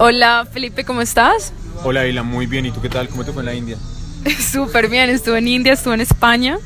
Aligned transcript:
Hola 0.00 0.46
Felipe, 0.50 0.84
¿cómo 0.84 1.00
estás? 1.00 1.52
Hola 1.82 2.06
Isla, 2.06 2.22
muy 2.22 2.46
bien. 2.46 2.66
¿Y 2.66 2.70
tú 2.70 2.80
qué 2.80 2.88
tal? 2.88 3.08
¿Cómo 3.08 3.24
te 3.24 3.32
fue 3.32 3.42
en 3.42 3.46
la 3.46 3.54
India? 3.54 3.76
Súper 4.38 4.88
bien, 4.88 5.10
estuve 5.10 5.38
en 5.38 5.48
India, 5.48 5.72
estuve 5.72 5.94
en 5.94 6.00
España 6.00 6.58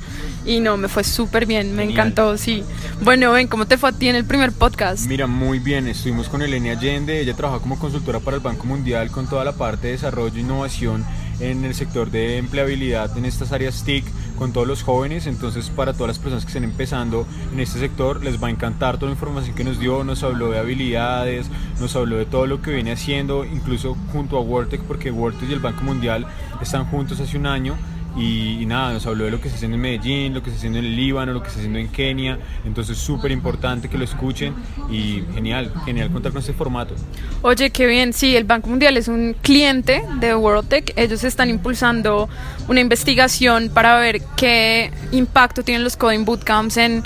y 0.44 0.60
no, 0.60 0.76
me 0.76 0.88
fue 0.88 1.04
súper 1.04 1.46
bien, 1.46 1.74
me 1.74 1.84
encantó, 1.84 2.36
sí. 2.36 2.64
Bueno, 3.00 3.32
ven, 3.32 3.46
¿cómo 3.46 3.66
te 3.66 3.78
fue 3.78 3.90
a 3.90 3.92
ti 3.92 4.08
en 4.08 4.16
el 4.16 4.24
primer 4.24 4.52
podcast? 4.52 5.06
Mira, 5.06 5.26
muy 5.26 5.60
bien, 5.60 5.86
estuvimos 5.86 6.28
con 6.28 6.42
Elenia 6.42 6.72
Allende, 6.72 7.20
ella 7.20 7.34
trabaja 7.34 7.60
como 7.60 7.78
consultora 7.78 8.20
para 8.20 8.36
el 8.36 8.42
Banco 8.42 8.66
Mundial 8.66 9.10
con 9.10 9.28
toda 9.28 9.44
la 9.44 9.52
parte 9.52 9.86
de 9.86 9.92
desarrollo 9.92 10.36
e 10.36 10.40
innovación 10.40 11.04
en 11.40 11.64
el 11.64 11.74
sector 11.74 12.10
de 12.10 12.38
empleabilidad 12.38 13.16
en 13.16 13.24
estas 13.24 13.52
áreas 13.52 13.82
TIC 13.84 14.04
con 14.42 14.52
todos 14.52 14.66
los 14.66 14.82
jóvenes, 14.82 15.28
entonces 15.28 15.70
para 15.70 15.92
todas 15.92 16.08
las 16.08 16.18
personas 16.18 16.44
que 16.44 16.48
estén 16.48 16.64
empezando 16.64 17.28
en 17.52 17.60
este 17.60 17.78
sector 17.78 18.24
les 18.24 18.42
va 18.42 18.48
a 18.48 18.50
encantar 18.50 18.96
toda 18.96 19.06
la 19.06 19.14
información 19.14 19.54
que 19.54 19.62
nos 19.62 19.78
dio, 19.78 20.02
nos 20.02 20.24
habló 20.24 20.50
de 20.50 20.58
habilidades, 20.58 21.46
nos 21.78 21.94
habló 21.94 22.16
de 22.16 22.26
todo 22.26 22.48
lo 22.48 22.60
que 22.60 22.72
viene 22.72 22.90
haciendo, 22.90 23.44
incluso 23.44 23.96
junto 24.10 24.36
a 24.36 24.40
Wortec, 24.40 24.80
porque 24.82 25.12
Wortec 25.12 25.48
y 25.48 25.52
el 25.52 25.60
Banco 25.60 25.84
Mundial 25.84 26.26
están 26.60 26.86
juntos 26.86 27.20
hace 27.20 27.38
un 27.38 27.46
año 27.46 27.76
y, 28.16 28.64
nada, 28.66 28.92
nos 28.92 29.06
habló 29.06 29.24
de 29.24 29.30
lo 29.30 29.40
que 29.40 29.48
se 29.48 29.56
haciendo 29.56 29.76
en 29.76 29.80
Medellín, 29.80 30.34
lo 30.34 30.42
que 30.42 30.50
se 30.50 30.56
haciendo 30.56 30.78
en 30.78 30.96
Líbano, 30.96 31.32
lo 31.32 31.42
que 31.42 31.50
se 31.50 31.58
haciendo 31.58 31.78
en 31.78 31.88
Kenia. 31.88 32.38
Entonces, 32.64 32.98
súper 32.98 33.30
importante 33.30 33.88
que 33.88 33.96
lo 33.96 34.04
escuchen 34.04 34.54
y 34.90 35.22
genial, 35.34 35.72
genial 35.84 36.10
contar 36.10 36.32
con 36.32 36.40
este 36.40 36.52
formato. 36.52 36.94
Oye, 37.42 37.70
qué 37.70 37.86
bien. 37.86 38.12
Sí, 38.12 38.36
el 38.36 38.44
Banco 38.44 38.68
Mundial 38.68 38.96
es 38.96 39.08
un 39.08 39.34
cliente 39.40 40.02
de 40.20 40.34
WorldTech. 40.34 40.92
Ellos 40.96 41.24
están 41.24 41.48
impulsando 41.48 42.28
una 42.68 42.80
investigación 42.80 43.70
para 43.72 43.98
ver 43.98 44.20
qué 44.36 44.90
impacto 45.12 45.62
tienen 45.62 45.82
los 45.84 45.96
coding 45.96 46.24
bootcamps 46.24 46.76
en 46.76 47.02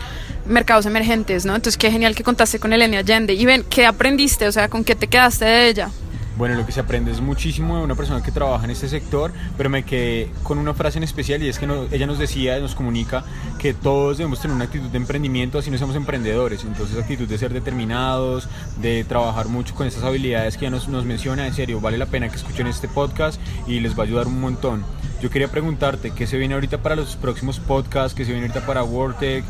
mercados 0.46 0.86
emergentes, 0.86 1.44
¿no? 1.44 1.54
Entonces, 1.54 1.76
qué 1.76 1.90
genial 1.90 2.14
que 2.14 2.22
contaste 2.22 2.58
con 2.58 2.72
Elena 2.72 2.98
Allende. 2.98 3.34
Y 3.34 3.44
ven, 3.46 3.64
¿qué 3.68 3.86
aprendiste? 3.86 4.46
O 4.46 4.52
sea, 4.52 4.68
¿con 4.68 4.84
qué 4.84 4.94
te 4.94 5.06
quedaste 5.06 5.44
de 5.44 5.68
ella? 5.68 5.90
Bueno, 6.36 6.54
lo 6.54 6.66
que 6.66 6.72
se 6.72 6.80
aprende 6.80 7.10
es 7.10 7.22
muchísimo 7.22 7.78
de 7.78 7.82
una 7.82 7.94
persona 7.94 8.22
que 8.22 8.30
trabaja 8.30 8.64
en 8.64 8.70
este 8.70 8.88
sector, 8.88 9.32
pero 9.56 9.70
me 9.70 9.84
quedé 9.84 10.30
con 10.42 10.58
una 10.58 10.74
frase 10.74 10.98
en 10.98 11.04
especial 11.04 11.42
y 11.42 11.48
es 11.48 11.58
que 11.58 11.66
ella 11.90 12.06
nos 12.06 12.18
decía, 12.18 12.58
nos 12.58 12.74
comunica 12.74 13.24
que 13.58 13.72
todos 13.72 14.18
debemos 14.18 14.40
tener 14.40 14.54
una 14.54 14.66
actitud 14.66 14.88
de 14.90 14.98
emprendimiento, 14.98 15.58
así 15.58 15.70
no 15.70 15.78
somos 15.78 15.96
emprendedores. 15.96 16.64
Entonces, 16.64 16.98
actitud 16.98 17.26
de 17.26 17.38
ser 17.38 17.54
determinados, 17.54 18.48
de 18.82 19.04
trabajar 19.04 19.48
mucho 19.48 19.74
con 19.74 19.86
esas 19.86 20.04
habilidades 20.04 20.58
que 20.58 20.66
ella 20.66 20.76
nos, 20.76 20.88
nos 20.88 21.06
menciona, 21.06 21.46
en 21.46 21.54
serio, 21.54 21.80
vale 21.80 21.96
la 21.96 22.06
pena 22.06 22.28
que 22.28 22.36
escuchen 22.36 22.66
este 22.66 22.86
podcast 22.86 23.40
y 23.66 23.80
les 23.80 23.98
va 23.98 24.02
a 24.02 24.06
ayudar 24.06 24.26
un 24.26 24.38
montón. 24.38 24.84
Yo 25.22 25.30
quería 25.30 25.48
preguntarte 25.48 26.10
qué 26.10 26.26
se 26.26 26.36
viene 26.36 26.52
ahorita 26.52 26.82
para 26.82 26.94
los 26.94 27.16
próximos 27.16 27.58
podcasts, 27.58 28.14
qué 28.14 28.26
se 28.26 28.32
viene 28.32 28.48
ahorita 28.48 28.66
para 28.66 28.84
WordTech, 28.84 29.44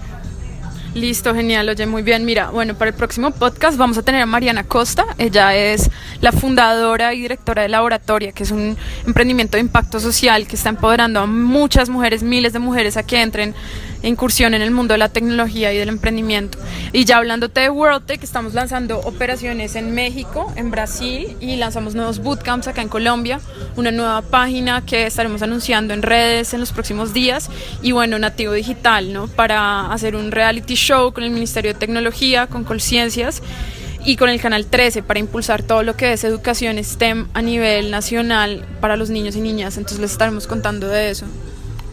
Listo, 0.96 1.34
genial, 1.34 1.68
oye, 1.68 1.84
muy 1.84 2.02
bien. 2.02 2.24
Mira, 2.24 2.48
bueno, 2.48 2.72
para 2.72 2.88
el 2.88 2.96
próximo 2.96 3.30
podcast 3.30 3.76
vamos 3.76 3.98
a 3.98 4.02
tener 4.02 4.22
a 4.22 4.24
Mariana 4.24 4.64
Costa. 4.64 5.04
Ella 5.18 5.54
es 5.54 5.90
la 6.22 6.32
fundadora 6.32 7.12
y 7.12 7.20
directora 7.20 7.60
de 7.60 7.68
Laboratoria, 7.68 8.32
que 8.32 8.44
es 8.44 8.50
un 8.50 8.78
emprendimiento 9.06 9.58
de 9.58 9.60
impacto 9.60 10.00
social 10.00 10.46
que 10.46 10.56
está 10.56 10.70
empoderando 10.70 11.20
a 11.20 11.26
muchas 11.26 11.90
mujeres, 11.90 12.22
miles 12.22 12.54
de 12.54 12.60
mujeres 12.60 12.96
a 12.96 13.02
que 13.02 13.20
entren 13.20 13.54
incursión 14.08 14.54
en 14.54 14.62
el 14.62 14.70
mundo 14.70 14.94
de 14.94 14.98
la 14.98 15.08
tecnología 15.08 15.72
y 15.72 15.78
del 15.78 15.88
emprendimiento. 15.88 16.58
Y 16.92 17.04
ya 17.04 17.18
hablándote 17.18 17.60
de 17.60 17.70
WorldTech, 17.70 18.22
estamos 18.22 18.54
lanzando 18.54 19.00
operaciones 19.00 19.74
en 19.76 19.94
México, 19.94 20.52
en 20.56 20.70
Brasil 20.70 21.36
y 21.40 21.56
lanzamos 21.56 21.94
nuevos 21.94 22.20
bootcamps 22.20 22.68
acá 22.68 22.82
en 22.82 22.88
Colombia, 22.88 23.40
una 23.76 23.90
nueva 23.90 24.22
página 24.22 24.84
que 24.84 25.06
estaremos 25.06 25.42
anunciando 25.42 25.94
en 25.94 26.02
redes 26.02 26.54
en 26.54 26.60
los 26.60 26.72
próximos 26.72 27.12
días 27.12 27.50
y 27.82 27.92
bueno, 27.92 28.18
Nativo 28.18 28.52
Digital, 28.52 29.12
¿no? 29.12 29.28
Para 29.28 29.92
hacer 29.92 30.16
un 30.16 30.30
reality 30.30 30.74
show 30.74 31.12
con 31.12 31.24
el 31.24 31.30
Ministerio 31.30 31.72
de 31.72 31.78
Tecnología, 31.78 32.46
con 32.46 32.64
Colciencias 32.64 33.42
y 34.04 34.16
con 34.16 34.30
el 34.30 34.40
Canal 34.40 34.66
13 34.66 35.02
para 35.02 35.18
impulsar 35.18 35.64
todo 35.64 35.82
lo 35.82 35.96
que 35.96 36.12
es 36.12 36.22
educación 36.22 36.82
STEM 36.82 37.26
a 37.34 37.42
nivel 37.42 37.90
nacional 37.90 38.64
para 38.80 38.96
los 38.96 39.10
niños 39.10 39.34
y 39.34 39.40
niñas. 39.40 39.76
Entonces 39.76 39.98
les 39.98 40.12
estaremos 40.12 40.46
contando 40.46 40.86
de 40.88 41.10
eso. 41.10 41.26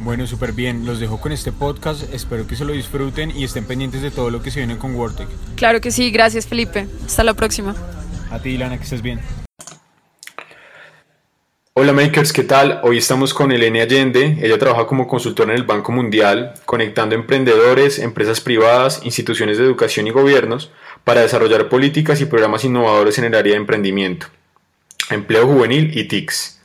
Bueno, 0.04 0.28
súper 0.28 0.52
bien. 0.52 0.86
Los 0.86 1.00
dejo 1.00 1.22
con 1.22 1.32
este 1.32 1.54
podcast. 1.54 2.14
Espero 2.14 2.46
que 2.46 2.58
se 2.58 2.66
lo 2.66 2.74
disfruten 2.74 3.32
y 3.32 3.46
estén 3.46 3.64
pendientes 3.64 4.02
de 4.02 4.12
todo 4.12 4.30
lo 4.30 4.44
que 4.44 4.52
se 4.52 4.60
viene 4.60 4.78
con 4.78 4.94
WordTech. 4.96 5.30
Claro 5.56 5.80
que 5.80 5.92
sí. 5.92 6.12
Gracias, 6.12 6.46
Felipe. 6.46 6.88
Hasta 7.06 7.24
la 7.24 7.34
próxima. 7.34 7.74
A 8.30 8.40
ti, 8.40 8.50
Ilana, 8.50 8.78
que 8.78 8.84
estés 8.84 9.02
bien. 9.02 9.22
Hola 11.76 11.94
Makers, 11.94 12.34
¿qué 12.34 12.44
tal? 12.44 12.82
Hoy 12.84 12.98
estamos 12.98 13.34
con 13.34 13.52
Elena 13.52 13.82
Allende. 13.82 14.38
Ella 14.42 14.60
trabaja 14.60 14.86
como 14.86 15.08
consultora 15.08 15.54
en 15.54 15.58
el 15.58 15.66
Banco 15.66 15.92
Mundial, 15.94 16.54
conectando 16.66 17.16
emprendedores, 17.16 17.98
empresas 17.98 18.42
privadas, 18.42 19.02
instituciones 19.06 19.58
de 19.58 19.64
educación 19.64 20.06
y 20.06 20.12
gobiernos 20.12 20.70
para 21.04 21.22
desarrollar 21.22 21.70
políticas 21.70 22.20
y 22.22 22.26
programas 22.26 22.64
innovadores 22.66 23.18
en 23.18 23.24
el 23.24 23.36
área 23.36 23.54
de 23.54 23.58
emprendimiento, 23.58 24.28
empleo 25.10 25.48
juvenil 25.48 25.98
y 25.98 26.04
TICS. 26.04 26.62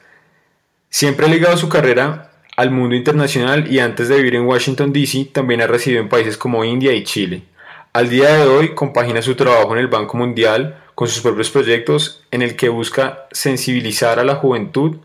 Siempre 0.90 1.24
ha 1.24 1.30
ligado 1.30 1.56
su 1.56 1.70
carrera 1.70 2.27
al 2.58 2.72
mundo 2.72 2.96
internacional 2.96 3.72
y 3.72 3.78
antes 3.78 4.08
de 4.08 4.16
vivir 4.16 4.34
en 4.34 4.44
Washington, 4.44 4.92
D.C., 4.92 5.26
también 5.26 5.62
ha 5.62 5.68
residido 5.68 6.02
en 6.02 6.08
países 6.08 6.36
como 6.36 6.64
India 6.64 6.92
y 6.92 7.04
Chile. 7.04 7.44
Al 7.92 8.10
día 8.10 8.34
de 8.34 8.48
hoy 8.48 8.74
compagina 8.74 9.22
su 9.22 9.36
trabajo 9.36 9.74
en 9.74 9.78
el 9.78 9.86
Banco 9.86 10.16
Mundial 10.16 10.76
con 10.96 11.06
sus 11.06 11.22
propios 11.22 11.50
proyectos 11.50 12.24
en 12.32 12.42
el 12.42 12.56
que 12.56 12.68
busca 12.68 13.28
sensibilizar 13.30 14.18
a 14.18 14.24
la 14.24 14.34
juventud 14.34 14.96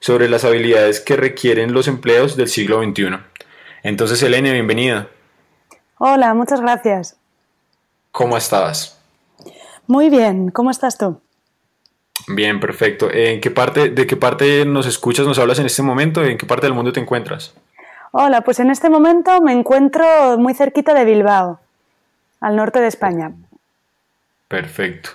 sobre 0.00 0.30
las 0.30 0.46
habilidades 0.46 1.00
que 1.00 1.16
requieren 1.16 1.74
los 1.74 1.86
empleos 1.86 2.34
del 2.34 2.48
siglo 2.48 2.82
XXI. 2.82 3.18
Entonces, 3.82 4.22
Elena, 4.22 4.52
bienvenida. 4.52 5.08
Hola, 5.98 6.32
muchas 6.32 6.62
gracias. 6.62 7.18
¿Cómo 8.10 8.38
estabas? 8.38 8.98
Muy 9.86 10.08
bien, 10.08 10.50
¿cómo 10.50 10.70
estás 10.70 10.96
tú? 10.96 11.20
Bien, 12.28 12.58
perfecto. 12.58 13.08
¿En 13.12 13.40
qué 13.40 13.50
parte, 13.50 13.90
¿De 13.90 14.06
qué 14.06 14.16
parte 14.16 14.64
nos 14.64 14.86
escuchas, 14.86 15.26
nos 15.26 15.38
hablas 15.38 15.58
en 15.58 15.66
este 15.66 15.82
momento? 15.82 16.24
¿En 16.24 16.38
qué 16.38 16.46
parte 16.46 16.66
del 16.66 16.74
mundo 16.74 16.92
te 16.92 17.00
encuentras? 17.00 17.54
Hola, 18.10 18.40
pues 18.40 18.58
en 18.60 18.70
este 18.70 18.90
momento 18.90 19.40
me 19.40 19.52
encuentro 19.52 20.04
muy 20.38 20.54
cerquita 20.54 20.94
de 20.94 21.04
Bilbao, 21.04 21.60
al 22.40 22.56
norte 22.56 22.80
de 22.80 22.88
España. 22.88 23.32
Perfecto. 24.48 25.10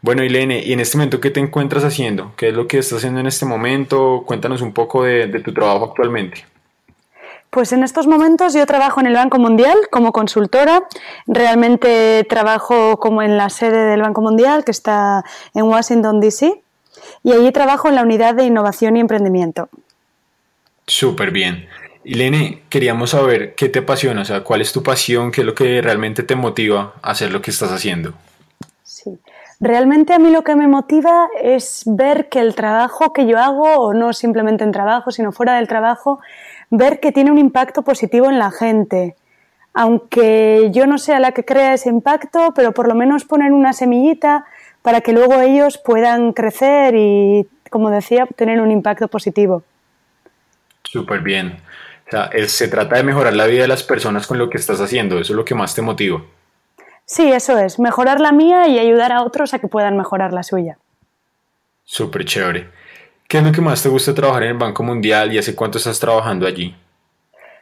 Bueno, 0.00 0.22
Ilene, 0.22 0.62
¿y 0.64 0.72
en 0.72 0.80
este 0.80 0.96
momento 0.96 1.20
qué 1.20 1.30
te 1.30 1.40
encuentras 1.40 1.84
haciendo? 1.84 2.32
¿Qué 2.36 2.48
es 2.48 2.54
lo 2.54 2.66
que 2.66 2.78
estás 2.78 2.98
haciendo 2.98 3.20
en 3.20 3.26
este 3.26 3.44
momento? 3.44 4.22
Cuéntanos 4.26 4.62
un 4.62 4.72
poco 4.72 5.04
de, 5.04 5.26
de 5.26 5.40
tu 5.40 5.52
trabajo 5.52 5.84
actualmente. 5.86 6.44
Pues 7.50 7.72
en 7.72 7.82
estos 7.82 8.06
momentos 8.06 8.52
yo 8.52 8.66
trabajo 8.66 9.00
en 9.00 9.06
el 9.06 9.14
Banco 9.14 9.38
Mundial 9.38 9.76
como 9.90 10.12
consultora. 10.12 10.82
Realmente 11.26 12.26
trabajo 12.28 12.98
como 12.98 13.22
en 13.22 13.36
la 13.36 13.48
sede 13.48 13.86
del 13.86 14.02
Banco 14.02 14.20
Mundial, 14.20 14.64
que 14.64 14.70
está 14.70 15.24
en 15.54 15.64
Washington, 15.64 16.20
D.C. 16.20 16.62
Y 17.22 17.32
allí 17.32 17.50
trabajo 17.52 17.88
en 17.88 17.94
la 17.94 18.02
unidad 18.02 18.34
de 18.34 18.44
innovación 18.44 18.96
y 18.96 19.00
emprendimiento. 19.00 19.68
Súper 20.86 21.30
bien. 21.30 21.68
Ilene, 22.04 22.62
queríamos 22.68 23.10
saber 23.10 23.54
qué 23.54 23.68
te 23.68 23.80
apasiona, 23.80 24.22
o 24.22 24.24
sea, 24.24 24.42
cuál 24.42 24.60
es 24.62 24.72
tu 24.72 24.82
pasión, 24.82 25.30
qué 25.30 25.42
es 25.42 25.46
lo 25.46 25.54
que 25.54 25.82
realmente 25.82 26.22
te 26.22 26.36
motiva 26.36 26.94
a 27.02 27.10
hacer 27.10 27.32
lo 27.32 27.42
que 27.42 27.50
estás 27.50 27.70
haciendo. 27.70 28.14
Sí, 28.82 29.18
realmente 29.60 30.14
a 30.14 30.18
mí 30.18 30.30
lo 30.30 30.42
que 30.42 30.56
me 30.56 30.68
motiva 30.68 31.28
es 31.42 31.82
ver 31.84 32.28
que 32.30 32.40
el 32.40 32.54
trabajo 32.54 33.12
que 33.12 33.26
yo 33.26 33.38
hago, 33.38 33.74
o 33.74 33.92
no 33.92 34.12
simplemente 34.14 34.64
en 34.64 34.72
trabajo, 34.72 35.10
sino 35.10 35.32
fuera 35.32 35.56
del 35.56 35.68
trabajo, 35.68 36.20
ver 36.70 37.00
que 37.00 37.12
tiene 37.12 37.30
un 37.30 37.38
impacto 37.38 37.82
positivo 37.82 38.28
en 38.28 38.38
la 38.38 38.50
gente. 38.50 39.16
Aunque 39.74 40.70
yo 40.72 40.86
no 40.86 40.98
sea 40.98 41.20
la 41.20 41.32
que 41.32 41.44
crea 41.44 41.74
ese 41.74 41.88
impacto, 41.88 42.52
pero 42.54 42.72
por 42.72 42.88
lo 42.88 42.94
menos 42.94 43.24
poner 43.24 43.52
una 43.52 43.72
semillita 43.72 44.44
para 44.82 45.00
que 45.00 45.12
luego 45.12 45.40
ellos 45.40 45.78
puedan 45.78 46.32
crecer 46.32 46.94
y, 46.96 47.46
como 47.70 47.90
decía, 47.90 48.26
tener 48.26 48.60
un 48.60 48.70
impacto 48.70 49.08
positivo. 49.08 49.62
Súper 50.82 51.20
bien. 51.20 51.60
O 52.06 52.10
sea, 52.10 52.30
se 52.46 52.68
trata 52.68 52.96
de 52.96 53.02
mejorar 53.02 53.34
la 53.34 53.46
vida 53.46 53.62
de 53.62 53.68
las 53.68 53.82
personas 53.82 54.26
con 54.26 54.38
lo 54.38 54.48
que 54.48 54.56
estás 54.56 54.80
haciendo. 54.80 55.18
Eso 55.18 55.34
es 55.34 55.36
lo 55.36 55.44
que 55.44 55.54
más 55.54 55.74
te 55.74 55.82
motiva. 55.82 56.22
Sí, 57.04 57.30
eso 57.30 57.58
es. 57.58 57.78
Mejorar 57.78 58.20
la 58.20 58.32
mía 58.32 58.66
y 58.68 58.78
ayudar 58.78 59.12
a 59.12 59.22
otros 59.22 59.54
a 59.54 59.58
que 59.58 59.68
puedan 59.68 59.96
mejorar 59.96 60.32
la 60.32 60.42
suya. 60.42 60.78
Súper 61.84 62.24
chévere. 62.24 62.68
¿Qué 63.28 63.36
es 63.36 63.44
lo 63.44 63.52
que 63.52 63.60
más 63.60 63.82
te 63.82 63.90
gusta 63.90 64.14
trabajar 64.14 64.44
en 64.44 64.48
el 64.52 64.56
Banco 64.56 64.82
Mundial 64.82 65.34
y 65.34 65.38
hace 65.38 65.54
cuánto 65.54 65.76
estás 65.76 66.00
trabajando 66.00 66.46
allí? 66.46 66.74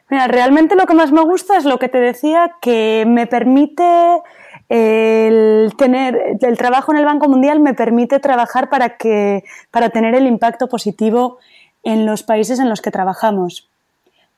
Mira, 0.08 0.28
realmente 0.28 0.76
lo 0.76 0.86
que 0.86 0.94
más 0.94 1.10
me 1.10 1.22
gusta 1.22 1.56
es 1.56 1.64
lo 1.64 1.80
que 1.80 1.88
te 1.88 1.98
decía, 1.98 2.52
que 2.62 3.04
me 3.04 3.26
permite 3.26 4.22
el 4.68 5.72
tener 5.76 6.38
el 6.40 6.56
trabajo 6.56 6.92
en 6.92 6.98
el 6.98 7.04
Banco 7.04 7.28
Mundial 7.28 7.58
me 7.58 7.74
permite 7.74 8.20
trabajar 8.20 8.68
para 8.68 8.96
que 8.96 9.42
para 9.72 9.90
tener 9.90 10.14
el 10.14 10.28
impacto 10.28 10.68
positivo 10.68 11.38
en 11.82 12.06
los 12.06 12.22
países 12.22 12.60
en 12.60 12.68
los 12.68 12.80
que 12.80 12.92
trabajamos. 12.92 13.68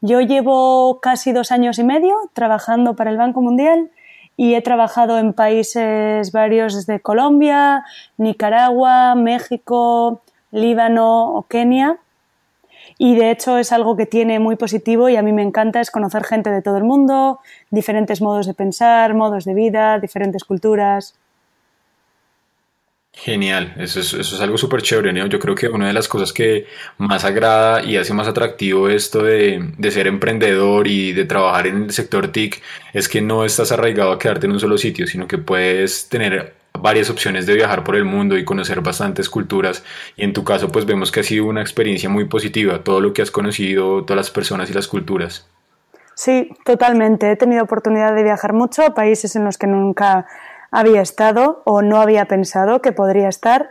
Yo 0.00 0.22
llevo 0.22 0.98
casi 1.00 1.32
dos 1.32 1.52
años 1.52 1.78
y 1.78 1.84
medio 1.84 2.14
trabajando 2.32 2.94
para 2.94 3.10
el 3.10 3.18
Banco 3.18 3.42
Mundial 3.42 3.90
y 4.36 4.54
he 4.54 4.62
trabajado 4.62 5.18
en 5.18 5.34
países 5.34 6.32
varios 6.32 6.74
desde 6.74 7.00
Colombia, 7.00 7.84
Nicaragua, 8.16 9.14
México, 9.14 10.22
Líbano 10.52 11.34
o 11.34 11.46
Kenia. 11.46 11.98
Y 12.96 13.14
de 13.14 13.30
hecho 13.30 13.58
es 13.58 13.72
algo 13.72 13.96
que 13.96 14.06
tiene 14.06 14.38
muy 14.38 14.56
positivo 14.56 15.08
y 15.08 15.16
a 15.16 15.22
mí 15.22 15.32
me 15.32 15.42
encanta 15.42 15.80
es 15.80 15.90
conocer 15.90 16.24
gente 16.24 16.50
de 16.50 16.62
todo 16.62 16.76
el 16.78 16.84
mundo, 16.84 17.40
diferentes 17.70 18.20
modos 18.20 18.46
de 18.46 18.54
pensar, 18.54 19.14
modos 19.14 19.44
de 19.44 19.54
vida, 19.54 19.98
diferentes 19.98 20.44
culturas. 20.44 21.14
Genial, 23.20 23.74
eso 23.78 23.98
es, 23.98 24.14
eso 24.14 24.36
es 24.36 24.40
algo 24.40 24.56
súper 24.56 24.80
chévere. 24.80 25.12
Yo 25.28 25.40
creo 25.40 25.56
que 25.56 25.68
una 25.68 25.88
de 25.88 25.92
las 25.92 26.06
cosas 26.06 26.32
que 26.32 26.66
más 26.98 27.24
agrada 27.24 27.82
y 27.82 27.96
hace 27.96 28.14
más 28.14 28.28
atractivo 28.28 28.88
esto 28.88 29.24
de, 29.24 29.72
de, 29.76 29.90
ser 29.90 30.06
emprendedor 30.06 30.86
y 30.86 31.12
de 31.12 31.24
trabajar 31.24 31.66
en 31.66 31.84
el 31.84 31.90
sector 31.90 32.30
TIC 32.30 32.62
es 32.92 33.08
que 33.08 33.20
no 33.20 33.44
estás 33.44 33.72
arraigado 33.72 34.12
a 34.12 34.20
quedarte 34.20 34.46
en 34.46 34.52
un 34.52 34.60
solo 34.60 34.78
sitio, 34.78 35.08
sino 35.08 35.26
que 35.26 35.36
puedes 35.36 36.08
tener 36.08 36.54
varias 36.80 37.10
opciones 37.10 37.46
de 37.46 37.54
viajar 37.54 37.84
por 37.84 37.96
el 37.96 38.04
mundo 38.04 38.36
y 38.36 38.44
conocer 38.44 38.80
bastantes 38.80 39.28
culturas. 39.28 39.84
Y 40.16 40.24
en 40.24 40.32
tu 40.32 40.44
caso, 40.44 40.68
pues 40.70 40.86
vemos 40.86 41.12
que 41.12 41.20
ha 41.20 41.22
sido 41.22 41.46
una 41.46 41.60
experiencia 41.60 42.08
muy 42.08 42.24
positiva, 42.24 42.82
todo 42.82 43.00
lo 43.00 43.12
que 43.12 43.22
has 43.22 43.30
conocido, 43.30 44.04
todas 44.04 44.16
las 44.16 44.30
personas 44.30 44.70
y 44.70 44.74
las 44.74 44.88
culturas. 44.88 45.46
Sí, 46.14 46.50
totalmente. 46.64 47.30
He 47.30 47.36
tenido 47.36 47.62
oportunidad 47.62 48.14
de 48.14 48.22
viajar 48.22 48.52
mucho 48.52 48.84
a 48.84 48.94
países 48.94 49.36
en 49.36 49.44
los 49.44 49.56
que 49.56 49.66
nunca 49.66 50.26
había 50.70 51.00
estado 51.00 51.62
o 51.64 51.82
no 51.82 52.00
había 52.00 52.24
pensado 52.26 52.82
que 52.82 52.92
podría 52.92 53.28
estar 53.28 53.70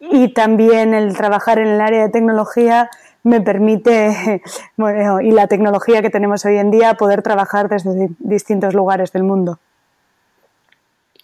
y 0.00 0.32
también 0.32 0.94
el 0.94 1.16
trabajar 1.16 1.58
en 1.58 1.68
el 1.68 1.80
área 1.80 2.02
de 2.02 2.08
tecnología 2.10 2.90
me 3.24 3.40
permite, 3.40 4.42
bueno, 4.76 5.20
y 5.20 5.30
la 5.30 5.46
tecnología 5.46 6.02
que 6.02 6.10
tenemos 6.10 6.44
hoy 6.44 6.58
en 6.58 6.70
día, 6.70 6.94
poder 6.94 7.22
trabajar 7.22 7.68
desde 7.68 8.08
distintos 8.18 8.74
lugares 8.74 9.12
del 9.12 9.24
mundo. 9.24 9.58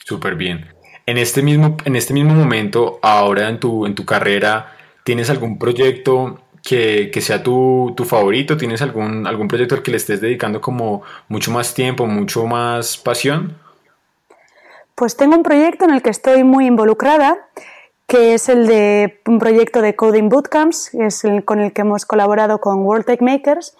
Súper 0.04 0.34
bien. 0.34 0.73
En 1.06 1.18
este, 1.18 1.42
mismo, 1.42 1.76
en 1.84 1.96
este 1.96 2.14
mismo 2.14 2.34
momento, 2.34 2.98
ahora 3.02 3.48
en 3.48 3.60
tu, 3.60 3.84
en 3.84 3.94
tu 3.94 4.06
carrera, 4.06 4.74
¿tienes 5.04 5.28
algún 5.28 5.58
proyecto 5.58 6.40
que, 6.62 7.10
que 7.12 7.20
sea 7.20 7.42
tu, 7.42 7.92
tu, 7.94 8.04
favorito? 8.04 8.56
¿Tienes 8.56 8.80
algún, 8.80 9.26
algún 9.26 9.48
proyecto 9.48 9.74
al 9.74 9.82
que 9.82 9.90
le 9.90 9.98
estés 9.98 10.22
dedicando 10.22 10.62
como 10.62 11.02
mucho 11.28 11.50
más 11.50 11.74
tiempo, 11.74 12.06
mucho 12.06 12.46
más 12.46 12.96
pasión? 12.96 13.58
Pues 14.94 15.16
tengo 15.16 15.36
un 15.36 15.42
proyecto 15.42 15.84
en 15.84 15.90
el 15.90 16.02
que 16.02 16.10
estoy 16.10 16.42
muy 16.42 16.66
involucrada, 16.66 17.36
que 18.06 18.34
es 18.34 18.48
el 18.48 18.66
de 18.66 19.20
un 19.26 19.38
proyecto 19.38 19.82
de 19.82 19.96
Coding 19.96 20.28
Bootcamps, 20.28 20.94
es 20.94 21.24
el 21.24 21.44
con 21.44 21.60
el 21.60 21.72
que 21.72 21.82
hemos 21.82 22.06
colaborado 22.06 22.60
con 22.60 22.80
World 22.80 23.04
Tech 23.04 23.20
Makers. 23.20 23.76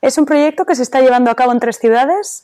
Es 0.00 0.18
un 0.18 0.24
proyecto 0.24 0.64
que 0.64 0.74
se 0.74 0.82
está 0.82 1.00
llevando 1.00 1.30
a 1.30 1.34
cabo 1.34 1.52
en 1.52 1.60
tres 1.60 1.78
ciudades, 1.78 2.42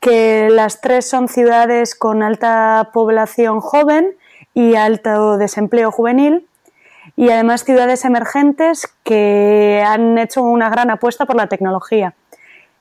que 0.00 0.48
las 0.50 0.80
tres 0.80 1.08
son 1.08 1.28
ciudades 1.28 1.94
con 1.94 2.22
alta 2.22 2.90
población 2.92 3.60
joven 3.60 4.16
y 4.54 4.74
alto 4.74 5.38
desempleo 5.38 5.90
juvenil, 5.90 6.46
y 7.16 7.30
además 7.30 7.64
ciudades 7.64 8.04
emergentes 8.04 8.88
que 9.04 9.82
han 9.86 10.18
hecho 10.18 10.42
una 10.42 10.68
gran 10.70 10.90
apuesta 10.90 11.24
por 11.24 11.36
la 11.36 11.46
tecnología. 11.46 12.14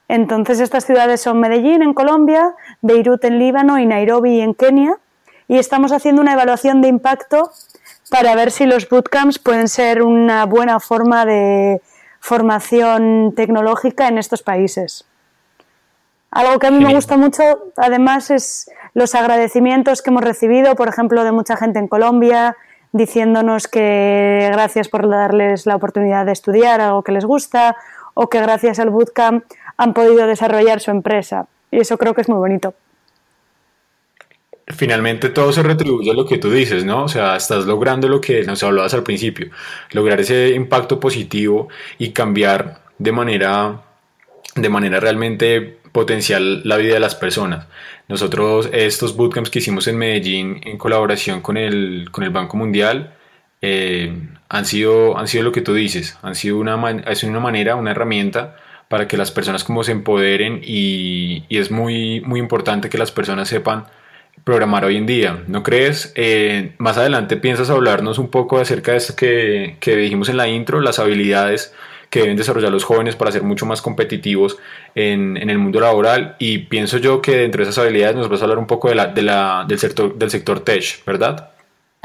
Entonces 0.07 0.59
estas 0.59 0.85
ciudades 0.85 1.21
son 1.21 1.39
Medellín 1.39 1.81
en 1.81 1.93
Colombia, 1.93 2.53
Beirut 2.81 3.23
en 3.25 3.39
Líbano 3.39 3.79
y 3.79 3.85
Nairobi 3.85 4.41
en 4.41 4.53
Kenia. 4.53 4.97
Y 5.47 5.57
estamos 5.57 5.91
haciendo 5.91 6.21
una 6.21 6.33
evaluación 6.33 6.81
de 6.81 6.87
impacto 6.87 7.51
para 8.09 8.35
ver 8.35 8.51
si 8.51 8.65
los 8.65 8.87
bootcamps 8.87 9.39
pueden 9.39 9.67
ser 9.67 10.01
una 10.01 10.45
buena 10.45 10.79
forma 10.79 11.25
de 11.25 11.81
formación 12.19 13.33
tecnológica 13.35 14.07
en 14.07 14.17
estos 14.17 14.43
países. 14.43 15.05
Algo 16.35 16.59
que 16.59 16.67
a 16.67 16.71
mí 16.71 16.83
me 16.83 16.93
gusta 16.93 17.15
mucho, 17.15 17.71
además, 17.77 18.29
es 18.29 18.69
los 18.93 19.15
agradecimientos 19.15 20.01
que 20.01 20.09
hemos 20.09 20.21
recibido, 20.21 20.75
por 20.75 20.89
ejemplo, 20.89 21.23
de 21.23 21.31
mucha 21.31 21.55
gente 21.55 21.79
en 21.79 21.87
Colombia, 21.87 22.57
diciéndonos 22.91 23.69
que 23.69 24.49
gracias 24.51 24.89
por 24.89 25.07
darles 25.07 25.65
la 25.65 25.77
oportunidad 25.77 26.25
de 26.25 26.33
estudiar 26.33 26.81
algo 26.81 27.03
que 27.03 27.13
les 27.13 27.23
gusta, 27.23 27.77
o 28.15 28.27
que 28.27 28.41
gracias 28.41 28.79
al 28.79 28.89
bootcamp 28.89 29.45
han 29.77 29.93
podido 29.93 30.27
desarrollar 30.27 30.81
su 30.81 30.91
empresa. 30.91 31.47
Y 31.71 31.79
eso 31.79 31.97
creo 31.97 32.13
que 32.13 32.19
es 32.19 32.27
muy 32.27 32.37
bonito. 32.37 32.73
Finalmente 34.67 35.29
todo 35.29 35.53
se 35.53 35.63
retribuye 35.63 36.11
a 36.11 36.15
lo 36.15 36.25
que 36.25 36.37
tú 36.37 36.51
dices, 36.51 36.83
¿no? 36.83 37.05
O 37.05 37.07
sea, 37.07 37.37
estás 37.37 37.65
logrando 37.65 38.09
lo 38.09 38.19
que 38.19 38.43
nos 38.43 38.61
hablabas 38.61 38.93
al 38.93 39.03
principio, 39.03 39.51
lograr 39.91 40.19
ese 40.19 40.49
impacto 40.49 40.99
positivo 40.99 41.69
y 41.97 42.11
cambiar 42.11 42.81
de 42.97 43.13
manera, 43.13 43.83
de 44.55 44.69
manera 44.69 44.99
realmente 44.99 45.84
potencial 45.95 46.59
la 46.65 46.75
vida 46.75 46.95
de 46.95 46.99
las 46.99 47.15
personas. 47.15 47.67
Nosotros, 48.09 48.69
estos 48.73 49.15
bootcamps 49.15 49.49
que 49.49 49.59
hicimos 49.59 49.87
en 49.87 49.97
Medellín 49.97 50.59
en 50.65 50.77
colaboración 50.77 51.39
con 51.39 51.55
el, 51.55 52.09
con 52.11 52.25
el 52.25 52.31
Banco 52.31 52.57
Mundial, 52.57 53.15
eh, 53.61 54.13
han, 54.49 54.65
sido, 54.65 55.17
han 55.17 55.29
sido 55.29 55.45
lo 55.45 55.53
que 55.53 55.61
tú 55.61 55.73
dices, 55.73 56.17
han 56.21 56.35
sido 56.35 56.57
una, 56.57 56.75
es 57.07 57.23
una 57.23 57.39
manera, 57.39 57.77
una 57.77 57.91
herramienta 57.91 58.57
para 58.89 59.07
que 59.07 59.15
las 59.15 59.31
personas 59.31 59.63
como 59.63 59.85
se 59.85 59.93
empoderen 59.93 60.59
y, 60.61 61.45
es 61.49 61.71
muy, 61.71 62.19
muy 62.19 62.41
importante 62.41 62.89
que 62.89 62.97
las 62.97 63.13
personas 63.13 63.47
sepan 63.47 63.85
programar 64.43 64.83
hoy 64.83 64.97
en 64.97 65.05
día, 65.05 65.43
¿no 65.47 65.63
crees? 65.63 66.11
Eh, 66.17 66.73
más 66.77 66.97
adelante 66.97 67.37
piensas 67.37 67.69
hablarnos 67.69 68.19
un 68.19 68.27
poco 68.27 68.59
acerca 68.59 68.91
de 68.91 68.97
esto 68.97 69.15
que, 69.15 69.77
que, 69.79 69.95
dijimos 69.95 70.27
en 70.27 70.35
la 70.35 70.49
intro, 70.49 70.81
las 70.81 70.99
habilidades 70.99 71.73
que 72.15 72.21
deben 72.21 72.37
desarrollar 72.37 72.71
los 72.71 72.85
jóvenes 72.85 73.17
para 73.17 73.29
ser 73.29 73.43
mucho 73.43 73.65
más 73.65 73.81
competitivos 73.81 74.57
en, 74.95 75.35
en, 75.35 75.49
el 75.49 75.57
mundo 75.57 75.81
laboral 75.81 76.37
y 76.39 76.59
pienso 76.59 76.97
yo 76.97 77.21
que 77.21 77.35
dentro 77.35 77.59
de 77.61 77.69
esas 77.69 77.83
habilidades 77.83 78.15
nos 78.15 78.29
vas 78.29 78.39
a 78.39 78.45
hablar 78.45 78.57
un 78.57 78.67
poco 78.67 78.87
de 78.87 78.95
la, 78.95 79.07
de 79.07 79.21
la, 79.21 79.65
del, 79.67 79.77
sector, 79.77 80.15
del 80.15 80.31
sector 80.31 80.61
tech, 80.61 81.03
¿verdad? 81.05 81.51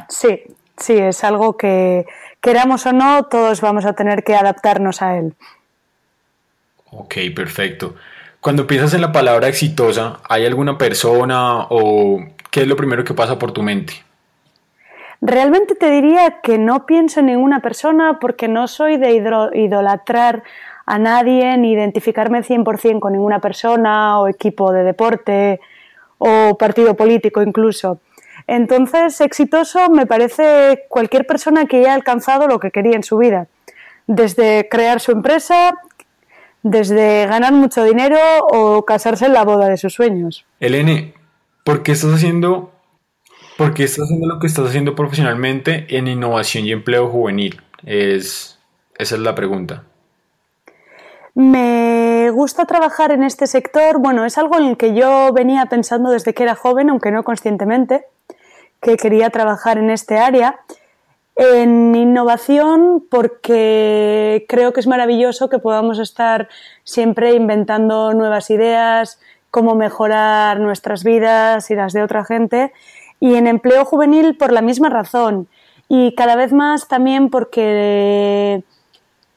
Sí, 0.09 0.43
sí, 0.77 0.95
es 0.95 1.23
algo 1.23 1.57
que 1.57 2.07
queramos 2.41 2.87
o 2.87 2.93
no, 2.93 3.27
todos 3.27 3.61
vamos 3.61 3.85
a 3.85 3.93
tener 3.93 4.25
que 4.25 4.35
adaptarnos 4.35 5.01
a 5.01 5.17
él. 5.17 5.35
Ok, 6.91 7.15
perfecto. 7.33 7.95
Cuando 8.41 8.67
piensas 8.67 8.93
en 8.95 9.03
la 9.03 9.12
palabra 9.12 9.47
exitosa, 9.47 10.19
¿hay 10.29 10.45
alguna 10.45 10.77
persona 10.77 11.67
o 11.71 12.19
qué 12.51 12.62
es 12.62 12.67
lo 12.67 12.75
primero 12.75 13.05
que 13.05 13.15
pasa 13.15 13.39
por 13.39 13.53
tu 13.53 13.62
mente? 13.62 14.03
Realmente 15.20 15.75
te 15.75 15.90
diría 15.90 16.40
que 16.43 16.58
no 16.58 16.87
pienso 16.87 17.20
en 17.20 17.26
ninguna 17.26 17.61
persona 17.61 18.19
porque 18.20 18.49
no 18.49 18.67
soy 18.69 18.96
de 18.96 19.12
idolatrar 19.55 20.43
a 20.87 20.99
nadie 20.99 21.56
ni 21.58 21.72
identificarme 21.72 22.43
100% 22.43 23.00
con 23.00 23.12
ninguna 23.12 23.40
persona 23.40 24.19
o 24.20 24.28
equipo 24.28 24.72
de 24.72 24.82
deporte 24.82 25.61
o 26.19 26.56
partido 26.58 26.94
político 26.94 27.43
incluso. 27.43 28.00
Entonces, 28.46 29.20
exitoso 29.20 29.90
me 29.90 30.06
parece 30.06 30.84
cualquier 30.88 31.26
persona 31.26 31.66
que 31.66 31.78
haya 31.78 31.94
alcanzado 31.94 32.49
lo 32.49 32.58
que 32.58 32.70
quería 32.70 32.96
en 32.96 33.02
su 33.02 33.19
vida, 33.19 33.46
desde 34.06 34.69
crear 34.70 35.00
su 35.00 35.12
empresa 35.12 35.75
desde 36.62 37.26
ganar 37.26 37.52
mucho 37.52 37.84
dinero 37.84 38.19
o 38.50 38.84
casarse 38.84 39.26
en 39.26 39.32
la 39.32 39.44
boda 39.44 39.69
de 39.69 39.76
sus 39.76 39.94
sueños. 39.94 40.44
Elene, 40.61 41.14
¿por 41.64 41.82
qué 41.82 41.93
estás 41.93 42.14
haciendo, 42.14 42.73
por 43.61 43.75
qué 43.75 43.85
estás 43.85 44.05
haciendo 44.05 44.27
lo 44.27 44.39
que 44.39 44.47
estás 44.47 44.69
haciendo 44.69 44.95
profesionalmente 44.95 45.85
en 45.91 46.09
innovación 46.09 46.65
y 46.65 46.73
empleo 46.73 47.11
juvenil? 47.11 47.61
Es, 47.85 48.59
esa 48.97 49.17
es 49.17 49.21
la 49.21 49.35
pregunta. 49.35 49.83
Me 51.35 52.31
gusta 52.31 52.64
trabajar 52.64 53.12
en 53.12 53.23
este 53.23 53.47
sector. 53.47 53.99
Bueno, 53.99 54.25
es 54.25 54.38
algo 54.38 54.57
en 54.57 54.64
el 54.64 54.76
que 54.79 54.95
yo 54.95 55.31
venía 55.35 55.67
pensando 55.67 56.09
desde 56.11 56.33
que 56.33 56.45
era 56.45 56.55
joven, 56.55 56.88
aunque 56.88 57.11
no 57.11 57.23
conscientemente, 57.23 58.07
que 58.81 58.97
quería 58.97 59.29
trabajar 59.29 59.76
en 59.76 59.90
este 59.90 60.17
área. 60.17 60.61
En 61.37 61.95
innovación, 61.95 63.05
porque 63.11 64.47
creo 64.49 64.73
que 64.73 64.81
es 64.81 64.87
maravilloso 64.87 65.50
que 65.50 65.59
podamos 65.59 65.99
estar 65.99 66.49
siempre 66.85 67.35
inventando 67.35 68.14
nuevas 68.14 68.49
ideas, 68.49 69.21
cómo 69.50 69.75
mejorar 69.75 70.61
nuestras 70.61 71.05
vidas 71.05 71.71
y 71.71 71.75
las 71.75 71.93
de 71.93 72.02
otra 72.02 72.25
gente. 72.25 72.73
Y 73.21 73.35
en 73.35 73.47
empleo 73.47 73.85
juvenil, 73.85 74.37
por 74.37 74.50
la 74.50 74.62
misma 74.62 74.89
razón. 74.89 75.47
Y 75.89 76.15
cada 76.15 76.37
vez 76.37 76.53
más 76.53 76.89
también 76.89 77.31
porque 77.31 78.65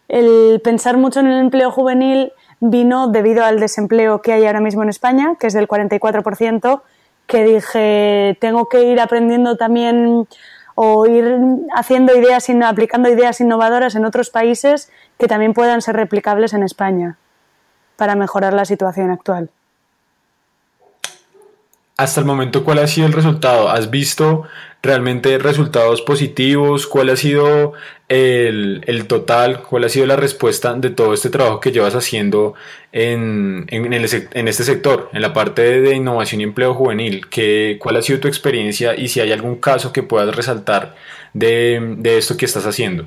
el 0.07 0.61
pensar 0.63 0.97
mucho 0.97 1.19
en 1.19 1.27
el 1.27 1.39
empleo 1.39 1.71
juvenil 1.71 2.31
vino 2.59 3.07
debido 3.07 3.43
al 3.43 3.59
desempleo 3.59 4.21
que 4.21 4.31
hay 4.31 4.45
ahora 4.45 4.61
mismo 4.61 4.83
en 4.83 4.89
España, 4.89 5.35
que 5.39 5.47
es 5.47 5.53
del 5.53 5.67
44%, 5.67 6.81
que 7.27 7.43
dije, 7.43 8.37
tengo 8.39 8.69
que 8.69 8.83
ir 8.83 9.01
aprendiendo 9.01 9.57
también 9.57 10.27
o 10.75 11.05
ir 11.05 11.39
haciendo 11.75 12.15
ideas, 12.15 12.49
aplicando 12.49 13.09
ideas 13.09 13.41
innovadoras 13.41 13.95
en 13.95 14.05
otros 14.05 14.29
países 14.29 14.91
que 15.17 15.27
también 15.27 15.53
puedan 15.53 15.81
ser 15.81 15.95
replicables 15.95 16.53
en 16.53 16.63
España 16.63 17.17
para 17.95 18.15
mejorar 18.15 18.53
la 18.53 18.65
situación 18.65 19.11
actual. 19.11 19.49
Hasta 21.95 22.21
el 22.21 22.25
momento, 22.25 22.63
¿cuál 22.63 22.79
ha 22.79 22.87
sido 22.87 23.05
el 23.05 23.13
resultado? 23.13 23.69
¿Has 23.69 23.91
visto 23.91 24.43
realmente 24.81 25.37
resultados 25.37 26.01
positivos? 26.01 26.87
¿Cuál 26.87 27.09
ha 27.09 27.15
sido 27.15 27.73
el, 28.09 29.05
total? 29.07 29.61
¿Cuál 29.61 29.83
ha 29.83 29.89
sido 29.89 30.07
la 30.07 30.15
respuesta 30.15 30.73
de 30.73 30.89
todo 30.89 31.13
este 31.13 31.29
trabajo 31.29 31.59
que 31.59 31.71
llevas 31.71 31.93
haciendo 31.93 32.55
en, 32.91 33.67
en, 33.69 33.93
este 33.93 34.63
sector, 34.63 35.09
en 35.13 35.21
la 35.21 35.33
parte 35.33 35.81
de 35.81 35.95
innovación 35.95 36.41
y 36.41 36.45
empleo 36.45 36.73
juvenil? 36.73 37.29
¿Qué, 37.29 37.77
¿Cuál 37.79 37.97
ha 37.97 38.01
sido 38.01 38.19
tu 38.19 38.27
experiencia 38.27 38.95
y 38.95 39.09
si 39.09 39.19
hay 39.19 39.31
algún 39.31 39.57
caso 39.57 39.93
que 39.93 40.01
puedas 40.01 40.35
resaltar 40.35 40.95
de, 41.33 41.95
de 41.99 42.17
esto 42.17 42.37
que 42.37 42.45
estás 42.45 42.65
haciendo? 42.65 43.05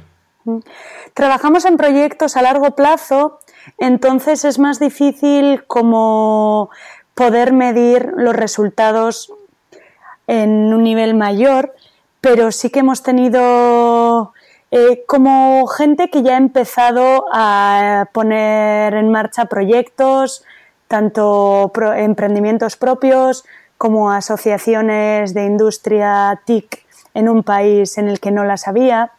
Trabajamos 1.15 1.65
en 1.65 1.77
proyectos 1.77 2.37
a 2.37 2.43
largo 2.43 2.77
plazo, 2.77 3.41
entonces 3.79 4.45
es 4.45 4.59
más 4.59 4.79
difícil 4.79 5.65
como 5.67 6.71
poder 7.17 7.55
medir 7.55 8.13
los 8.15 8.37
resultados 8.37 9.33
en 10.27 10.73
un 10.73 10.85
nivel 10.85 11.15
mayor, 11.15 11.75
pero 12.21 12.53
sí 12.53 12.69
que 12.69 12.81
hemos 12.81 13.03
tenido 13.03 14.35
eh, 14.71 15.03
como 15.07 15.67
gente 15.67 16.11
que 16.11 16.23
ya 16.23 16.35
ha 16.35 16.37
empezado 16.37 17.25
a 17.33 18.11
poner 18.13 18.95
en 18.95 19.11
marcha 19.11 19.47
proyectos, 19.47 20.45
tanto 20.89 21.73
emprendimientos 21.97 22.77
propios 22.77 23.45
como 23.79 24.13
asociaciones 24.13 25.33
de 25.33 25.47
industria 25.47 26.43
TIC 26.45 26.85
en 27.15 27.31
un 27.31 27.43
país 27.43 27.97
en 27.97 28.09
el 28.09 28.21
que 28.21 28.31
no 28.31 28.45
las 28.45 28.69
había. 28.69 29.13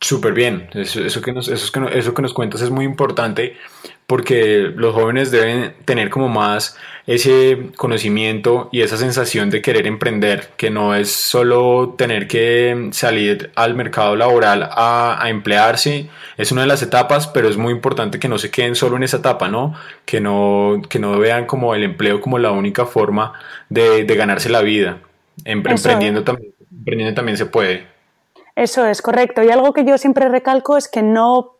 Súper 0.00 0.32
bien, 0.32 0.70
eso, 0.74 1.00
que 1.00 1.06
eso, 1.06 1.20
que 1.22 1.98
eso 1.98 2.14
que 2.14 2.22
nos 2.22 2.34
cuentas 2.34 2.62
es 2.62 2.70
muy 2.70 2.84
importante 2.84 3.56
porque 4.08 4.72
los 4.74 4.94
jóvenes 4.94 5.30
deben 5.30 5.74
tener 5.84 6.08
como 6.08 6.30
más 6.30 6.78
ese 7.06 7.72
conocimiento 7.76 8.70
y 8.72 8.80
esa 8.80 8.96
sensación 8.96 9.50
de 9.50 9.60
querer 9.60 9.86
emprender, 9.86 10.48
que 10.56 10.70
no 10.70 10.94
es 10.94 11.12
solo 11.12 11.94
tener 11.98 12.26
que 12.26 12.88
salir 12.92 13.50
al 13.54 13.74
mercado 13.74 14.16
laboral 14.16 14.66
a, 14.72 15.22
emplearse, 15.26 16.08
es 16.38 16.50
una 16.50 16.62
de 16.62 16.68
las 16.68 16.80
etapas, 16.82 17.26
pero 17.26 17.50
es 17.50 17.58
muy 17.58 17.70
importante 17.70 18.18
que 18.18 18.28
no 18.28 18.38
se 18.38 18.50
queden 18.50 18.76
solo 18.76 18.96
en 18.96 19.02
esa 19.02 19.18
etapa, 19.18 19.48
¿no? 19.48 19.74
Que 20.06 20.22
no, 20.22 20.80
que 20.88 20.98
no 20.98 21.18
vean 21.18 21.44
como 21.44 21.74
el 21.74 21.84
empleo 21.84 22.22
como 22.22 22.38
la 22.38 22.50
única 22.50 22.86
forma 22.86 23.34
de, 23.68 24.04
ganarse 24.06 24.48
la 24.48 24.62
vida. 24.62 25.00
emprendiendo, 25.44 26.24
también, 26.24 26.54
emprendiendo 26.72 27.14
también 27.14 27.36
se 27.36 27.44
puede. 27.44 27.86
Eso 28.56 28.86
es 28.86 29.02
correcto. 29.02 29.42
Y 29.42 29.50
algo 29.50 29.74
que 29.74 29.84
yo 29.84 29.98
siempre 29.98 30.30
recalco 30.30 30.78
es 30.78 30.88
que 30.88 31.02
no 31.02 31.57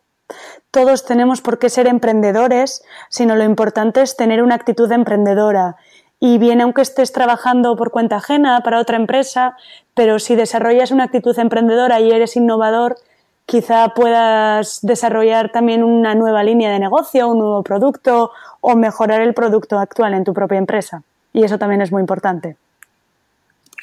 todos 0.71 1.05
tenemos 1.05 1.41
por 1.41 1.59
qué 1.59 1.69
ser 1.69 1.87
emprendedores, 1.87 2.83
sino 3.09 3.35
lo 3.35 3.43
importante 3.43 4.01
es 4.01 4.15
tener 4.15 4.43
una 4.43 4.55
actitud 4.55 4.91
emprendedora. 4.91 5.77
Y 6.19 6.37
bien, 6.37 6.61
aunque 6.61 6.81
estés 6.81 7.11
trabajando 7.11 7.75
por 7.75 7.91
cuenta 7.91 8.17
ajena 8.17 8.61
para 8.61 8.79
otra 8.79 8.97
empresa, 8.97 9.55
pero 9.93 10.19
si 10.19 10.35
desarrollas 10.35 10.91
una 10.91 11.05
actitud 11.05 11.37
emprendedora 11.39 11.99
y 12.01 12.11
eres 12.11 12.35
innovador, 12.35 12.97
quizá 13.45 13.89
puedas 13.95 14.79
desarrollar 14.81 15.51
también 15.51 15.83
una 15.83 16.13
nueva 16.13 16.43
línea 16.43 16.71
de 16.71 16.79
negocio, 16.79 17.29
un 17.29 17.39
nuevo 17.39 17.63
producto 17.63 18.31
o 18.61 18.75
mejorar 18.75 19.21
el 19.21 19.33
producto 19.33 19.79
actual 19.79 20.13
en 20.13 20.23
tu 20.23 20.33
propia 20.33 20.57
empresa. 20.57 21.01
Y 21.33 21.43
eso 21.43 21.57
también 21.57 21.81
es 21.81 21.91
muy 21.91 22.01
importante. 22.01 22.57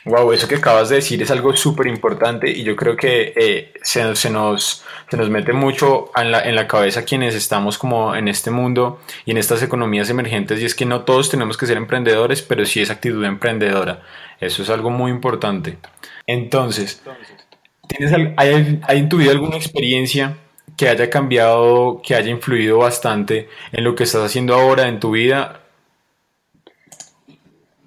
Wow, 0.06 0.32
eso 0.32 0.46
que 0.46 0.54
acabas 0.54 0.88
de 0.88 0.96
decir 0.96 1.20
es 1.20 1.32
algo 1.32 1.56
súper 1.56 1.88
importante 1.88 2.48
y 2.48 2.62
yo 2.62 2.76
creo 2.76 2.96
que 2.96 3.32
eh, 3.36 3.72
se, 3.82 4.14
se, 4.14 4.30
nos, 4.30 4.84
se 5.10 5.16
nos 5.16 5.28
mete 5.30 5.52
mucho 5.52 6.12
en 6.16 6.30
la, 6.30 6.42
en 6.42 6.54
la 6.54 6.68
cabeza 6.68 7.04
quienes 7.04 7.34
estamos 7.34 7.76
como 7.76 8.14
en 8.14 8.28
este 8.28 8.52
mundo 8.52 9.00
y 9.24 9.32
en 9.32 9.38
estas 9.38 9.64
economías 9.64 10.08
emergentes 10.08 10.62
y 10.62 10.64
es 10.64 10.76
que 10.76 10.86
no 10.86 11.00
todos 11.02 11.28
tenemos 11.28 11.56
que 11.56 11.66
ser 11.66 11.76
emprendedores, 11.76 12.40
pero 12.40 12.64
sí 12.64 12.80
es 12.80 12.90
actitud 12.90 13.24
emprendedora. 13.24 14.02
Eso 14.38 14.62
es 14.62 14.70
algo 14.70 14.90
muy 14.90 15.10
importante. 15.10 15.76
Entonces, 16.24 17.02
¿tienes, 17.88 18.12
hay, 18.36 18.80
¿hay 18.86 18.98
en 18.98 19.08
tu 19.08 19.16
vida 19.16 19.32
alguna 19.32 19.56
experiencia 19.56 20.36
que 20.76 20.88
haya 20.88 21.10
cambiado, 21.10 22.00
que 22.00 22.14
haya 22.14 22.30
influido 22.30 22.78
bastante 22.78 23.48
en 23.72 23.82
lo 23.82 23.96
que 23.96 24.04
estás 24.04 24.24
haciendo 24.24 24.54
ahora 24.54 24.86
en 24.86 25.00
tu 25.00 25.10
vida 25.10 25.65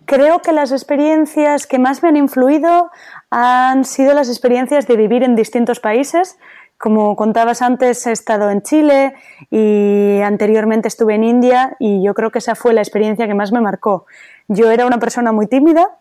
Creo 0.10 0.42
que 0.42 0.54
las 0.54 0.72
experiencias 0.72 1.68
que 1.68 1.78
más 1.78 2.02
me 2.02 2.10
han 2.10 2.18
influido 2.18 2.90
han 3.30 3.86
sido 3.86 4.16
las 4.16 4.28
experiencias 4.28 4.88
de 4.88 4.98
vivir 4.98 5.22
en 5.22 5.36
distintos 5.36 5.80
países. 5.80 6.40
Como 6.80 7.16
contabas 7.16 7.62
antes, 7.62 8.08
he 8.08 8.12
estado 8.12 8.50
en 8.50 8.64
Chile 8.64 9.14
y 9.52 10.20
anteriormente 10.22 10.88
estuve 10.88 11.14
en 11.14 11.24
India 11.24 11.76
y 11.78 12.02
yo 12.02 12.16
creo 12.16 12.32
que 12.32 12.40
esa 12.40 12.56
fue 12.56 12.74
la 12.74 12.82
experiencia 12.82 13.28
que 13.28 13.36
más 13.36 13.52
me 13.52 13.62
marcó. 13.62 14.08
Yo 14.48 14.72
era 14.72 14.88
una 14.88 14.98
persona 14.98 15.32
muy 15.32 15.46
tímida, 15.46 15.92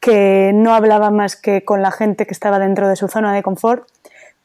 que 0.00 0.52
no 0.54 0.72
hablaba 0.72 1.10
más 1.10 1.36
que 1.36 1.62
con 1.62 1.82
la 1.82 1.90
gente 1.90 2.24
que 2.24 2.32
estaba 2.32 2.58
dentro 2.58 2.88
de 2.88 2.96
su 2.96 3.08
zona 3.08 3.34
de 3.34 3.42
confort, 3.42 3.86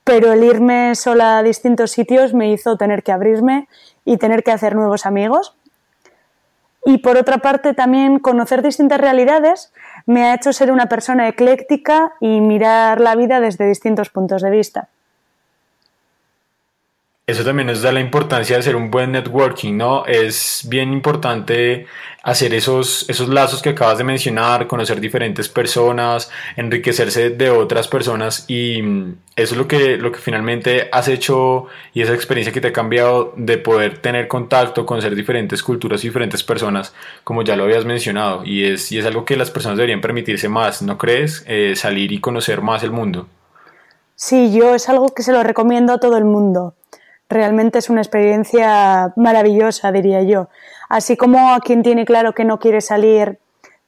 pero 0.04 0.34
el 0.34 0.44
irme 0.44 0.96
sola 0.96 1.38
a 1.38 1.44
distintos 1.44 1.92
sitios 1.92 2.34
me 2.34 2.51
hizo 2.51 2.75
tener 2.75 3.04
que 3.04 3.13
abrirme 3.13 3.70
y 4.04 4.18
tener 4.18 4.44
que 4.44 4.51
hacer 4.51 4.75
nuevos 4.75 5.06
amigos 5.06 5.56
y 6.86 7.00
por 7.00 7.18
otra 7.18 7.40
parte 7.40 7.74
también 7.74 8.20
conocer 8.20 8.62
distintas 8.62 9.00
realidades 9.00 9.74
me 10.06 10.26
ha 10.26 10.34
hecho 10.34 10.54
ser 10.54 10.72
una 10.72 10.88
persona 10.88 11.28
ecléctica 11.28 12.14
y 12.20 12.42
mirar 12.42 13.00
la 13.02 13.16
vida 13.16 13.40
desde 13.40 13.68
distintos 13.68 14.10
puntos 14.10 14.42
de 14.42 14.50
vista. 14.50 14.90
Eso 17.30 17.44
también 17.44 17.68
nos 17.68 17.84
da 17.84 17.92
la 17.92 18.00
importancia 18.00 18.56
de 18.56 18.62
hacer 18.62 18.76
un 18.76 18.90
buen 18.90 19.12
networking, 19.12 19.78
¿no? 19.78 20.04
Es 20.08 20.66
bien 20.68 20.92
importante 20.92 21.86
hacer 22.24 22.56
esos, 22.56 23.08
esos 23.08 23.30
lazos 23.30 23.62
que 23.62 23.70
acabas 23.70 24.00
de 24.00 24.04
mencionar, 24.04 24.66
conocer 24.66 25.00
diferentes 25.00 25.48
personas, 25.48 26.32
enriquecerse 26.56 27.30
de 27.30 27.52
otras 27.52 27.88
personas 27.88 28.46
y 28.48 28.82
mm, 28.82 29.16
eso 29.36 29.54
es 29.54 29.58
lo 29.60 29.68
que, 29.68 29.98
lo 29.98 30.12
que 30.12 30.18
finalmente 30.18 30.90
has 30.92 31.08
hecho 31.08 31.68
y 31.94 32.02
esa 32.02 32.16
experiencia 32.16 32.52
que 32.52 32.62
te 32.62 32.70
ha 32.70 32.74
cambiado 32.74 33.32
de 33.38 33.60
poder 33.60 34.00
tener 34.00 34.28
contacto, 34.28 34.88
conocer 34.88 35.14
diferentes 35.14 35.62
culturas 35.62 36.04
y 36.04 36.08
diferentes 36.08 36.42
personas, 36.42 36.96
como 37.24 37.44
ya 37.44 37.56
lo 37.56 37.66
habías 37.66 37.86
mencionado, 37.86 38.44
y 38.44 38.66
es, 38.66 38.92
y 38.92 38.98
es 38.98 39.06
algo 39.06 39.24
que 39.24 39.38
las 39.38 39.52
personas 39.52 39.78
deberían 39.78 40.02
permitirse 40.02 40.50
más, 40.50 40.82
¿no 40.82 40.98
crees? 40.98 41.44
Eh, 41.46 41.76
salir 41.76 42.12
y 42.12 42.20
conocer 42.20 42.64
más 42.64 42.82
el 42.82 42.90
mundo. 42.90 43.28
Sí, 44.16 44.52
yo 44.52 44.74
es 44.74 44.90
algo 44.90 45.10
que 45.10 45.22
se 45.22 45.32
lo 45.32 45.44
recomiendo 45.44 45.94
a 45.94 46.00
todo 46.00 46.18
el 46.18 46.26
mundo 46.26 46.74
realmente 47.30 47.80
es 47.80 47.90
una 47.90 48.02
experiencia 48.02 49.14
maravillosa, 49.16 49.92
diría 49.92 50.24
yo. 50.24 50.50
Así 50.90 51.16
como 51.16 51.54
a 51.54 51.60
quien 51.60 51.84
tiene 51.84 52.06
claro 52.06 52.34
que 52.34 52.44
no 52.44 52.60
quiere 52.60 52.82
salir, 52.82 53.38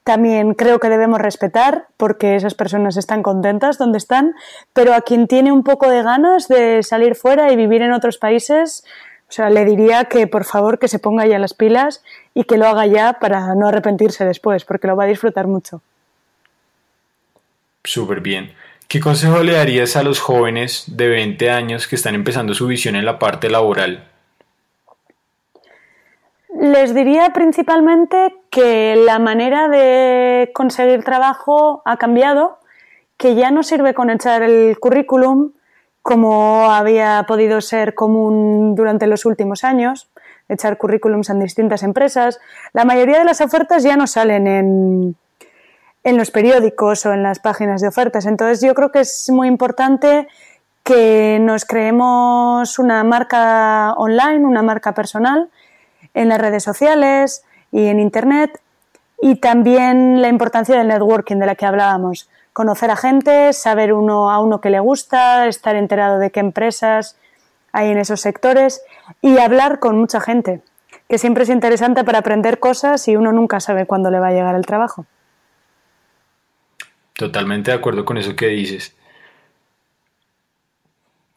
también 0.04 0.54
creo 0.54 0.78
que 0.78 0.88
debemos 0.88 1.20
respetar 1.20 1.86
porque 1.96 2.36
esas 2.36 2.54
personas 2.54 2.96
están 2.96 3.22
contentas 3.22 3.78
donde 3.78 3.98
están, 3.98 4.34
pero 4.72 4.94
a 4.94 5.02
quien 5.02 5.26
tiene 5.26 5.52
un 5.52 5.62
poco 5.62 5.88
de 5.88 6.02
ganas 6.02 6.48
de 6.48 6.82
salir 6.82 7.14
fuera 7.14 7.52
y 7.52 7.56
vivir 7.56 7.82
en 7.82 7.92
otros 7.92 8.18
países, 8.18 8.84
o 9.28 9.32
sea, 9.32 9.48
le 9.48 9.64
diría 9.64 10.04
que 10.04 10.26
por 10.26 10.44
favor 10.44 10.78
que 10.78 10.88
se 10.88 10.98
ponga 10.98 11.26
ya 11.26 11.38
las 11.38 11.54
pilas 11.54 12.02
y 12.34 12.44
que 12.44 12.58
lo 12.58 12.66
haga 12.66 12.86
ya 12.86 13.14
para 13.14 13.54
no 13.54 13.68
arrepentirse 13.68 14.24
después, 14.24 14.64
porque 14.64 14.88
lo 14.88 14.96
va 14.96 15.04
a 15.04 15.08
disfrutar 15.08 15.46
mucho. 15.46 15.80
Súper 17.84 18.20
bien. 18.20 18.52
¿Qué 18.88 19.00
consejo 19.00 19.42
le 19.42 19.52
darías 19.52 19.96
a 19.96 20.02
los 20.02 20.20
jóvenes 20.20 20.84
de 20.86 21.08
20 21.08 21.50
años 21.50 21.88
que 21.88 21.96
están 21.96 22.14
empezando 22.14 22.54
su 22.54 22.66
visión 22.66 22.96
en 22.96 23.04
la 23.04 23.18
parte 23.18 23.48
laboral? 23.48 24.08
Les 26.60 26.94
diría 26.94 27.30
principalmente 27.32 28.34
que 28.50 28.94
la 28.94 29.18
manera 29.18 29.68
de 29.68 30.50
conseguir 30.54 31.02
trabajo 31.02 31.82
ha 31.84 31.96
cambiado, 31.96 32.58
que 33.16 33.34
ya 33.34 33.50
no 33.50 33.62
sirve 33.62 33.94
con 33.94 34.10
echar 34.10 34.42
el 34.42 34.78
currículum 34.78 35.52
como 36.02 36.70
había 36.70 37.24
podido 37.26 37.60
ser 37.60 37.94
común 37.94 38.74
durante 38.74 39.06
los 39.06 39.24
últimos 39.24 39.64
años, 39.64 40.10
echar 40.48 40.76
currículums 40.76 41.30
en 41.30 41.40
distintas 41.40 41.84
empresas. 41.84 42.40
La 42.72 42.84
mayoría 42.84 43.18
de 43.18 43.24
las 43.24 43.40
ofertas 43.40 43.84
ya 43.84 43.96
no 43.96 44.06
salen 44.06 44.46
en, 44.46 45.16
en 46.04 46.16
los 46.16 46.30
periódicos 46.30 47.06
o 47.06 47.12
en 47.12 47.22
las 47.22 47.38
páginas 47.38 47.80
de 47.80 47.88
ofertas. 47.88 48.26
Entonces 48.26 48.60
yo 48.60 48.74
creo 48.74 48.90
que 48.90 49.00
es 49.00 49.28
muy 49.30 49.48
importante 49.48 50.28
que 50.82 51.38
nos 51.40 51.64
creemos 51.64 52.78
una 52.78 53.04
marca 53.04 53.94
online, 53.94 54.44
una 54.44 54.62
marca 54.62 54.94
personal 54.94 55.48
en 56.14 56.28
las 56.28 56.40
redes 56.40 56.64
sociales 56.64 57.44
y 57.70 57.86
en 57.86 58.00
Internet 58.00 58.60
y 59.20 59.36
también 59.36 60.20
la 60.20 60.28
importancia 60.28 60.76
del 60.76 60.88
networking 60.88 61.36
de 61.36 61.46
la 61.46 61.54
que 61.54 61.66
hablábamos. 61.66 62.28
Conocer 62.52 62.90
a 62.90 62.96
gente, 62.96 63.52
saber 63.52 63.92
uno 63.92 64.30
a 64.30 64.40
uno 64.40 64.60
que 64.60 64.70
le 64.70 64.80
gusta, 64.80 65.46
estar 65.46 65.76
enterado 65.76 66.18
de 66.18 66.30
qué 66.30 66.40
empresas 66.40 67.16
hay 67.70 67.90
en 67.90 67.98
esos 67.98 68.20
sectores 68.20 68.82
y 69.22 69.38
hablar 69.38 69.78
con 69.78 69.98
mucha 69.98 70.20
gente, 70.20 70.60
que 71.08 71.18
siempre 71.18 71.44
es 71.44 71.48
interesante 71.48 72.04
para 72.04 72.18
aprender 72.18 72.58
cosas 72.58 73.06
y 73.08 73.16
uno 73.16 73.32
nunca 73.32 73.60
sabe 73.60 73.86
cuándo 73.86 74.10
le 74.10 74.18
va 74.18 74.28
a 74.28 74.32
llegar 74.32 74.56
el 74.56 74.66
trabajo. 74.66 75.06
Totalmente 77.22 77.70
de 77.70 77.76
acuerdo 77.76 78.04
con 78.04 78.18
eso 78.18 78.34
que 78.34 78.48
dices. 78.48 78.96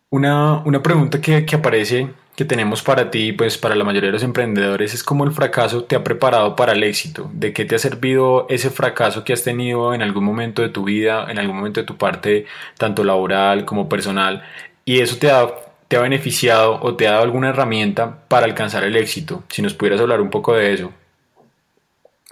Una, 0.09 0.63
pregunta 0.81 1.21
que, 1.21 1.45
que, 1.45 1.57
aparece, 1.57 2.09
que 2.35 2.43
tenemos 2.43 2.81
para 2.81 3.11
ti, 3.11 3.33
pues 3.33 3.59
para 3.59 3.75
la 3.75 3.83
mayoría 3.83 4.07
de 4.07 4.13
los 4.13 4.23
emprendedores, 4.23 4.95
es 4.95 5.03
cómo 5.03 5.25
el 5.25 5.31
fracaso 5.31 5.83
te 5.83 5.95
ha 5.95 6.03
preparado 6.03 6.55
para 6.55 6.71
el 6.71 6.81
éxito. 6.81 7.29
¿De 7.33 7.53
qué 7.53 7.65
te 7.65 7.75
ha 7.75 7.77
servido 7.77 8.47
ese 8.49 8.71
fracaso 8.71 9.23
que 9.23 9.33
has 9.33 9.43
tenido 9.43 9.93
en 9.93 10.01
algún 10.01 10.23
momento 10.23 10.63
de 10.63 10.69
tu 10.69 10.85
vida, 10.85 11.29
en 11.29 11.37
algún 11.37 11.55
momento 11.55 11.81
de 11.81 11.85
tu 11.85 11.97
parte, 11.97 12.47
tanto 12.79 13.03
laboral 13.03 13.63
como 13.65 13.87
personal? 13.87 14.41
Y 14.85 15.01
eso 15.01 15.17
te 15.19 15.29
ha, 15.29 15.45
te 15.87 15.97
ha 15.97 16.01
beneficiado 16.01 16.79
o 16.81 16.95
te 16.95 17.07
ha 17.07 17.11
dado 17.11 17.25
alguna 17.25 17.49
herramienta 17.49 18.21
para 18.27 18.47
alcanzar 18.47 18.83
el 18.85 18.95
éxito. 18.95 19.43
Si 19.49 19.61
nos 19.61 19.75
pudieras 19.75 20.01
hablar 20.01 20.19
un 20.19 20.31
poco 20.31 20.55
de 20.55 20.73
eso. 20.73 20.91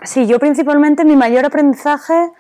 Sí, 0.02 0.26
yo 0.26 0.40
principalmente 0.40 1.06
mi 1.06 1.16
mayor 1.16 1.46
aprendizaje 1.46 2.32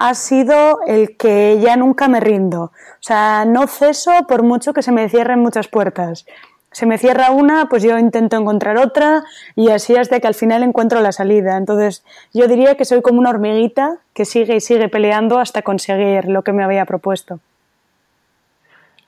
ha 0.00 0.14
sido 0.14 0.80
el 0.86 1.18
que 1.18 1.60
ya 1.60 1.76
nunca 1.76 2.08
me 2.08 2.20
rindo. 2.20 2.62
O 2.62 3.02
sea, 3.02 3.44
no 3.44 3.66
ceso 3.66 4.10
por 4.26 4.42
mucho 4.42 4.72
que 4.72 4.82
se 4.82 4.92
me 4.92 5.06
cierren 5.10 5.40
muchas 5.40 5.68
puertas. 5.68 6.24
Se 6.72 6.86
me 6.86 6.96
cierra 6.96 7.32
una, 7.32 7.68
pues 7.68 7.82
yo 7.82 7.98
intento 7.98 8.38
encontrar 8.38 8.78
otra 8.78 9.24
y 9.56 9.68
así 9.68 9.96
hasta 9.96 10.18
que 10.18 10.26
al 10.26 10.34
final 10.34 10.62
encuentro 10.62 11.00
la 11.02 11.12
salida. 11.12 11.58
Entonces, 11.58 12.02
yo 12.32 12.48
diría 12.48 12.76
que 12.76 12.86
soy 12.86 13.02
como 13.02 13.20
una 13.20 13.28
hormiguita 13.28 13.98
que 14.14 14.24
sigue 14.24 14.56
y 14.56 14.60
sigue 14.60 14.88
peleando 14.88 15.38
hasta 15.38 15.60
conseguir 15.60 16.24
lo 16.28 16.42
que 16.44 16.54
me 16.54 16.64
había 16.64 16.86
propuesto. 16.86 17.38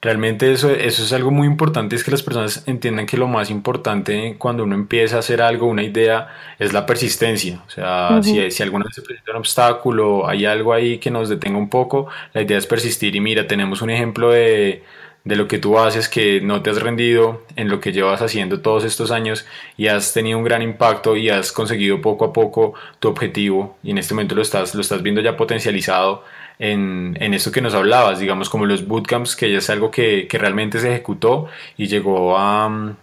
Realmente 0.02 0.50
eso, 0.50 0.68
eso 0.68 1.04
es 1.04 1.12
algo 1.12 1.30
muy 1.30 1.46
importante, 1.46 1.94
es 1.94 2.02
que 2.02 2.10
las 2.10 2.24
personas 2.24 2.64
entiendan 2.66 3.06
que 3.06 3.16
lo 3.16 3.28
más 3.28 3.50
importante 3.50 4.34
cuando 4.36 4.64
uno 4.64 4.74
empieza 4.74 5.14
a 5.14 5.18
hacer 5.20 5.40
algo, 5.40 5.68
una 5.68 5.84
idea, 5.84 6.26
es 6.58 6.72
la 6.72 6.86
persistencia. 6.86 7.62
O 7.68 7.70
sea, 7.70 8.20
si, 8.20 8.50
si 8.50 8.62
alguna 8.64 8.84
vez 8.84 8.96
se 8.96 9.02
presenta 9.02 9.30
un 9.30 9.36
obstáculo, 9.36 10.28
hay 10.28 10.44
algo 10.44 10.72
ahí 10.72 10.98
que 10.98 11.12
nos 11.12 11.28
detenga 11.28 11.56
un 11.56 11.68
poco, 11.68 12.08
la 12.34 12.42
idea 12.42 12.58
es 12.58 12.66
persistir. 12.66 13.14
Y 13.14 13.20
mira, 13.20 13.46
tenemos 13.46 13.80
un 13.80 13.90
ejemplo 13.90 14.30
de, 14.30 14.82
de 15.24 15.36
lo 15.36 15.46
que 15.46 15.58
tú 15.58 15.78
haces, 15.78 16.08
que 16.08 16.40
no 16.40 16.62
te 16.62 16.70
has 16.70 16.82
rendido 16.82 17.42
en 17.54 17.68
lo 17.68 17.78
que 17.80 17.92
llevas 17.92 18.22
haciendo 18.22 18.60
todos 18.60 18.84
estos 18.84 19.12
años 19.12 19.46
y 19.76 19.86
has 19.86 20.12
tenido 20.12 20.36
un 20.36 20.44
gran 20.44 20.62
impacto 20.62 21.16
y 21.16 21.28
has 21.28 21.52
conseguido 21.52 22.00
poco 22.00 22.24
a 22.24 22.32
poco 22.32 22.74
tu 22.98 23.08
objetivo 23.08 23.76
y 23.84 23.92
en 23.92 23.98
este 23.98 24.14
momento 24.14 24.34
lo 24.34 24.42
estás, 24.42 24.74
lo 24.74 24.80
estás 24.80 25.02
viendo 25.02 25.20
ya 25.20 25.36
potencializado 25.36 26.24
en, 26.62 27.16
en 27.18 27.34
esto 27.34 27.50
que 27.50 27.60
nos 27.60 27.74
hablabas, 27.74 28.20
digamos 28.20 28.48
como 28.48 28.66
los 28.66 28.86
bootcamps, 28.86 29.34
que 29.34 29.50
ya 29.50 29.58
es 29.58 29.68
algo 29.68 29.90
que, 29.90 30.28
que 30.28 30.38
realmente 30.38 30.78
se 30.78 30.90
ejecutó 30.90 31.48
y 31.76 31.88
llegó 31.88 32.38
a, 32.38 32.94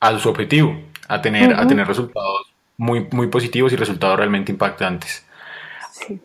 a 0.00 0.18
su 0.18 0.28
objetivo, 0.28 0.76
a 1.06 1.22
tener, 1.22 1.54
a 1.54 1.64
tener 1.68 1.86
resultados 1.86 2.52
muy, 2.76 3.06
muy 3.12 3.28
positivos 3.28 3.72
y 3.72 3.76
resultados 3.76 4.16
realmente 4.18 4.50
impactantes. 4.50 5.24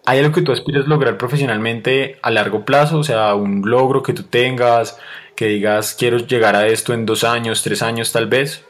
¿Hay 0.06 0.18
algo 0.18 0.34
que 0.34 0.42
tú 0.42 0.52
aspires 0.52 0.88
lograr 0.88 1.16
profesionalmente 1.18 2.18
a 2.24 2.32
largo 2.32 2.66
plazo? 2.66 2.98
O 2.98 3.04
sea, 3.04 3.36
un 3.36 3.62
logro 3.70 4.02
que 4.02 4.14
tú 4.14 4.24
tengas, 4.24 4.98
que 5.36 5.46
digas, 5.46 5.96
quiero 5.98 6.18
llegar 6.18 6.56
a 6.56 6.66
esto 6.66 6.96
en 6.96 7.06
dos 7.06 7.24
años, 7.24 7.62
tres 7.62 7.84
años 7.84 8.12
tal 8.12 8.26
vez. 8.26 8.66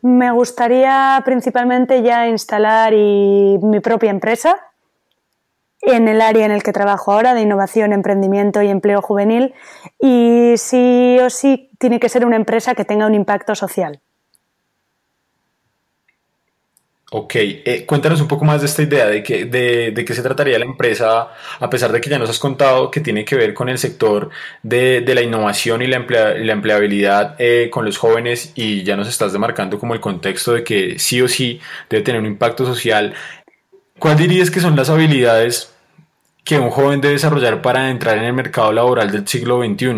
Me 0.00 0.30
gustaría 0.30 1.20
principalmente 1.22 2.02
ya 2.02 2.28
instalar 2.28 2.94
mi 2.94 3.80
propia 3.82 4.10
empresa, 4.10 4.56
en 5.86 6.08
el 6.08 6.20
área 6.20 6.46
en 6.46 6.52
el 6.52 6.62
que 6.62 6.72
trabajo 6.72 7.12
ahora, 7.12 7.34
de 7.34 7.42
innovación, 7.42 7.92
emprendimiento 7.92 8.62
y 8.62 8.68
empleo 8.68 9.02
juvenil, 9.02 9.54
y 10.00 10.54
sí 10.56 11.18
o 11.20 11.30
sí 11.30 11.70
tiene 11.78 12.00
que 12.00 12.08
ser 12.08 12.24
una 12.24 12.36
empresa 12.36 12.74
que 12.74 12.84
tenga 12.84 13.06
un 13.06 13.14
impacto 13.14 13.54
social. 13.54 14.00
Ok, 17.16 17.34
eh, 17.36 17.84
cuéntanos 17.86 18.20
un 18.20 18.26
poco 18.26 18.44
más 18.44 18.60
de 18.60 18.66
esta 18.66 18.82
idea 18.82 19.06
de, 19.06 19.22
que, 19.22 19.44
de, 19.44 19.92
de, 19.92 20.04
qué 20.04 20.14
se 20.14 20.22
trataría 20.22 20.58
la 20.58 20.64
empresa, 20.64 21.28
a 21.60 21.70
pesar 21.70 21.92
de 21.92 22.00
que 22.00 22.10
ya 22.10 22.18
nos 22.18 22.28
has 22.28 22.40
contado 22.40 22.90
que 22.90 23.00
tiene 23.00 23.24
que 23.24 23.36
ver 23.36 23.54
con 23.54 23.68
el 23.68 23.78
sector 23.78 24.30
de, 24.64 25.00
de 25.00 25.14
la 25.14 25.22
innovación 25.22 25.80
y 25.82 25.86
la, 25.86 25.94
emplea, 25.94 26.34
la 26.34 26.52
empleabilidad 26.52 27.36
eh, 27.38 27.68
con 27.70 27.84
los 27.84 27.98
jóvenes 27.98 28.50
y 28.56 28.82
ya 28.82 28.96
nos 28.96 29.06
estás 29.06 29.32
demarcando 29.32 29.78
como 29.78 29.94
el 29.94 30.00
contexto 30.00 30.54
de 30.54 30.64
que 30.64 30.98
sí 30.98 31.22
o 31.22 31.28
sí 31.28 31.60
debe 31.88 32.02
tener 32.02 32.20
un 32.20 32.26
impacto 32.26 32.66
social. 32.66 33.14
¿Cuál 34.00 34.16
dirías 34.16 34.50
que 34.50 34.58
son 34.58 34.74
las 34.74 34.90
habilidades 34.90 35.73
que 36.44 36.58
un 36.58 36.70
joven 36.70 37.00
debe 37.00 37.14
desarrollar 37.14 37.62
para 37.62 37.90
entrar 37.90 38.18
en 38.18 38.24
el 38.24 38.32
mercado 38.32 38.72
laboral 38.72 39.10
del 39.10 39.26
siglo 39.26 39.62
XXI? 39.64 39.94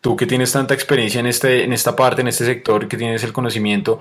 Tú 0.00 0.16
que 0.16 0.26
tienes 0.26 0.50
tanta 0.52 0.74
experiencia 0.74 1.20
en, 1.20 1.26
este, 1.26 1.64
en 1.64 1.72
esta 1.72 1.94
parte, 1.94 2.22
en 2.22 2.28
este 2.28 2.44
sector, 2.44 2.88
que 2.88 2.96
tienes 2.96 3.22
el 3.24 3.32
conocimiento, 3.32 4.00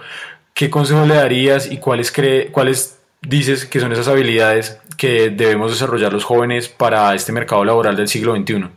¿qué 0.53 0.69
consejo 0.69 1.05
le 1.05 1.15
darías 1.15 1.71
y 1.71 1.77
cuáles, 1.77 2.11
cree, 2.11 2.47
cuáles 2.51 2.99
dices 3.21 3.65
que 3.65 3.79
son 3.79 3.91
esas 3.91 4.07
habilidades 4.07 4.79
que 4.97 5.29
debemos 5.29 5.71
desarrollar 5.71 6.13
los 6.13 6.23
jóvenes 6.23 6.69
para 6.69 7.13
este 7.13 7.31
mercado 7.31 7.65
laboral 7.65 7.95
del 7.95 8.07
siglo 8.07 8.35
XXI? 8.35 8.69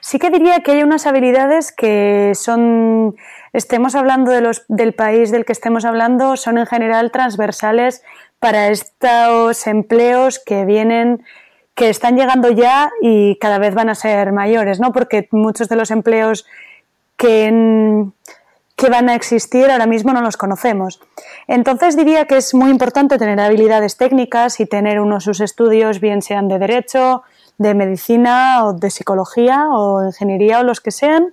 Sí 0.00 0.18
que 0.18 0.30
diría 0.30 0.60
que 0.60 0.72
hay 0.72 0.82
unas 0.82 1.06
habilidades 1.06 1.72
que 1.72 2.32
son, 2.34 3.16
estemos 3.52 3.94
hablando 3.94 4.30
de 4.30 4.40
los, 4.40 4.64
del 4.68 4.94
país 4.94 5.30
del 5.30 5.44
que 5.44 5.52
estemos 5.52 5.84
hablando, 5.84 6.36
son 6.36 6.56
en 6.56 6.66
general 6.66 7.10
transversales 7.10 8.02
para 8.38 8.68
estos 8.68 9.66
empleos 9.66 10.38
que 10.38 10.64
vienen 10.64 11.22
que 11.80 11.88
están 11.88 12.14
llegando 12.14 12.50
ya 12.50 12.92
y 13.00 13.36
cada 13.36 13.56
vez 13.56 13.74
van 13.74 13.88
a 13.88 13.94
ser 13.94 14.32
mayores, 14.32 14.80
¿no? 14.80 14.92
Porque 14.92 15.28
muchos 15.30 15.70
de 15.70 15.76
los 15.76 15.90
empleos 15.90 16.44
que, 17.16 18.04
que 18.76 18.90
van 18.90 19.08
a 19.08 19.14
existir 19.14 19.70
ahora 19.70 19.86
mismo 19.86 20.12
no 20.12 20.20
los 20.20 20.36
conocemos. 20.36 21.00
Entonces 21.48 21.96
diría 21.96 22.26
que 22.26 22.36
es 22.36 22.52
muy 22.52 22.68
importante 22.68 23.16
tener 23.16 23.40
habilidades 23.40 23.96
técnicas 23.96 24.60
y 24.60 24.66
tener 24.66 25.00
unos 25.00 25.24
sus 25.24 25.40
estudios, 25.40 26.00
bien 26.00 26.20
sean 26.20 26.48
de 26.48 26.58
derecho, 26.58 27.22
de 27.56 27.72
medicina 27.72 28.66
o 28.66 28.74
de 28.74 28.90
psicología 28.90 29.68
o 29.70 30.04
ingeniería 30.04 30.60
o 30.60 30.64
los 30.64 30.82
que 30.82 30.90
sean. 30.90 31.32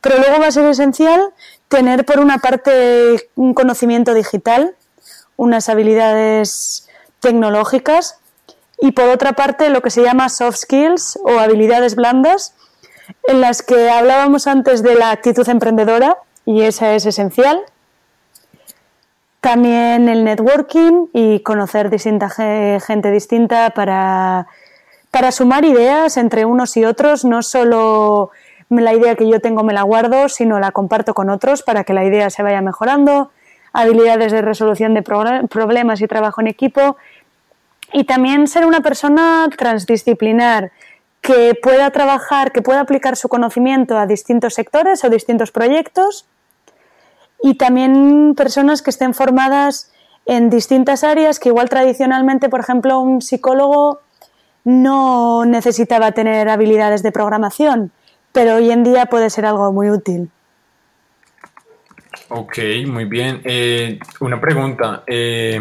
Pero 0.00 0.18
luego 0.18 0.38
va 0.40 0.46
a 0.46 0.52
ser 0.52 0.64
esencial 0.66 1.34
tener 1.66 2.04
por 2.04 2.20
una 2.20 2.38
parte 2.38 3.28
un 3.34 3.52
conocimiento 3.52 4.14
digital, 4.14 4.76
unas 5.36 5.68
habilidades 5.68 6.88
tecnológicas 7.18 8.21
y 8.82 8.90
por 8.90 9.08
otra 9.08 9.34
parte 9.34 9.70
lo 9.70 9.80
que 9.80 9.90
se 9.90 10.02
llama 10.02 10.28
soft 10.28 10.56
skills 10.56 11.16
o 11.22 11.38
habilidades 11.38 11.94
blandas, 11.94 12.52
en 13.28 13.40
las 13.40 13.62
que 13.62 13.88
hablábamos 13.88 14.48
antes 14.48 14.82
de 14.82 14.96
la 14.96 15.12
actitud 15.12 15.48
emprendedora 15.48 16.18
y 16.44 16.62
esa 16.62 16.92
es 16.92 17.06
esencial. 17.06 17.60
También 19.40 20.08
el 20.08 20.24
networking 20.24 21.06
y 21.12 21.40
conocer 21.40 21.90
distinta 21.90 22.28
gente 22.28 23.12
distinta 23.12 23.70
para, 23.70 24.48
para 25.12 25.30
sumar 25.30 25.64
ideas 25.64 26.16
entre 26.16 26.44
unos 26.44 26.76
y 26.76 26.84
otros, 26.84 27.24
no 27.24 27.42
solo 27.42 28.32
la 28.68 28.94
idea 28.94 29.14
que 29.14 29.28
yo 29.28 29.38
tengo 29.38 29.62
me 29.62 29.74
la 29.74 29.82
guardo, 29.82 30.28
sino 30.28 30.58
la 30.58 30.72
comparto 30.72 31.14
con 31.14 31.30
otros 31.30 31.62
para 31.62 31.84
que 31.84 31.92
la 31.92 32.04
idea 32.04 32.30
se 32.30 32.42
vaya 32.42 32.62
mejorando, 32.62 33.30
habilidades 33.72 34.32
de 34.32 34.42
resolución 34.42 34.92
de 34.92 35.02
problemas 35.02 36.00
y 36.00 36.08
trabajo 36.08 36.40
en 36.40 36.48
equipo 36.48 36.96
y 37.92 38.04
también 38.04 38.46
ser 38.46 38.66
una 38.66 38.80
persona 38.80 39.48
transdisciplinar 39.56 40.72
que 41.20 41.54
pueda 41.60 41.90
trabajar, 41.90 42.52
que 42.52 42.62
pueda 42.62 42.80
aplicar 42.80 43.16
su 43.16 43.28
conocimiento 43.28 43.96
a 43.96 44.06
distintos 44.06 44.54
sectores 44.54 45.04
o 45.04 45.10
distintos 45.10 45.52
proyectos 45.52 46.26
y 47.42 47.54
también 47.54 48.34
personas 48.36 48.82
que 48.82 48.90
estén 48.90 49.14
formadas 49.14 49.92
en 50.26 50.50
distintas 50.50 51.04
áreas 51.04 51.38
que 51.38 51.48
igual 51.48 51.68
tradicionalmente, 51.68 52.48
por 52.48 52.60
ejemplo, 52.60 53.00
un 53.00 53.22
psicólogo 53.22 54.00
no 54.64 55.44
necesitaba 55.44 56.12
tener 56.12 56.48
habilidades 56.48 57.02
de 57.02 57.12
programación, 57.12 57.92
pero 58.32 58.56
hoy 58.56 58.70
en 58.70 58.84
día 58.84 59.06
puede 59.06 59.30
ser 59.30 59.46
algo 59.46 59.72
muy 59.72 59.90
útil. 59.90 60.30
Ok, 62.28 62.58
muy 62.86 63.04
bien. 63.04 63.40
Eh, 63.44 63.98
una 64.20 64.40
pregunta. 64.40 65.02
Eh, 65.06 65.60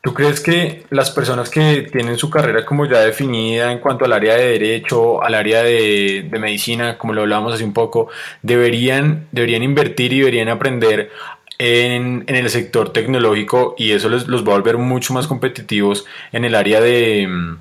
¿Tú 0.00 0.14
crees 0.14 0.40
que 0.40 0.84
las 0.90 1.10
personas 1.10 1.50
que 1.50 1.82
tienen 1.90 2.16
su 2.16 2.30
carrera 2.30 2.64
como 2.64 2.86
ya 2.86 3.00
definida 3.00 3.72
en 3.72 3.80
cuanto 3.80 4.04
al 4.04 4.12
área 4.12 4.36
de 4.36 4.52
derecho, 4.52 5.22
al 5.22 5.34
área 5.34 5.62
de, 5.62 6.28
medicina, 6.38 6.96
como 6.96 7.12
lo 7.12 7.22
hablábamos 7.22 7.54
hace 7.54 7.64
un 7.64 7.72
poco, 7.72 8.08
deberían, 8.42 9.26
deberían 9.32 9.64
invertir 9.64 10.12
y 10.12 10.20
deberían 10.20 10.48
aprender 10.48 11.10
en, 11.58 12.24
en 12.28 12.36
el 12.36 12.48
sector 12.48 12.92
tecnológico 12.92 13.74
y 13.76 13.90
eso 13.90 14.08
les, 14.08 14.28
los 14.28 14.44
va 14.46 14.52
a 14.52 14.58
volver 14.58 14.78
mucho 14.78 15.12
más 15.14 15.26
competitivos 15.26 16.06
en 16.30 16.44
el 16.44 16.54
área 16.54 16.80
de 16.80 17.58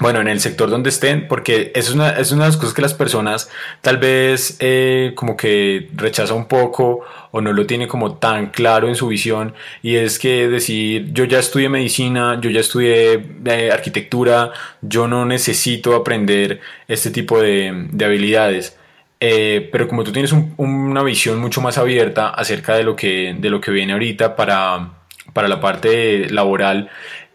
bueno, 0.00 0.20
en 0.20 0.28
el 0.28 0.40
sector 0.40 0.70
donde 0.70 0.88
estén, 0.88 1.28
porque 1.28 1.70
es 1.74 1.90
una, 1.90 2.10
es 2.10 2.32
una 2.32 2.44
de 2.44 2.48
las 2.50 2.56
cosas 2.56 2.72
que 2.72 2.80
las 2.80 2.94
personas 2.94 3.50
tal 3.82 3.98
vez 3.98 4.56
eh, 4.60 5.12
como 5.14 5.36
que 5.36 5.88
rechaza 5.94 6.32
un 6.32 6.46
poco 6.46 7.00
o 7.30 7.40
no 7.42 7.52
lo 7.52 7.66
tiene 7.66 7.86
como 7.88 8.14
tan 8.14 8.46
claro 8.46 8.88
en 8.88 8.94
su 8.94 9.08
visión 9.08 9.54
y 9.82 9.96
es 9.96 10.18
que 10.18 10.48
decir 10.48 11.12
yo 11.12 11.24
ya 11.24 11.38
estudié 11.38 11.68
medicina, 11.68 12.38
yo 12.40 12.48
ya 12.48 12.60
estudié 12.60 13.22
eh, 13.44 13.70
arquitectura, 13.70 14.52
yo 14.80 15.08
no 15.08 15.26
necesito 15.26 15.94
aprender 15.94 16.60
este 16.88 17.10
tipo 17.10 17.40
de, 17.40 17.88
de 17.90 18.04
habilidades. 18.04 18.76
Eh, 19.24 19.68
pero 19.70 19.86
como 19.86 20.02
tú 20.02 20.10
tienes 20.10 20.32
una 20.56 21.02
visión 21.04 21.38
mucho 21.38 21.60
más 21.60 21.78
abierta 21.78 22.30
acerca 22.30 22.74
de 22.74 22.82
lo 22.82 22.96
que, 22.96 23.36
de 23.38 23.50
lo 23.50 23.60
que 23.60 23.70
viene 23.70 23.92
ahorita 23.92 24.34
para, 24.34 24.94
para 25.32 25.46
la 25.46 25.60
parte 25.60 26.28
laboral, 26.28 26.90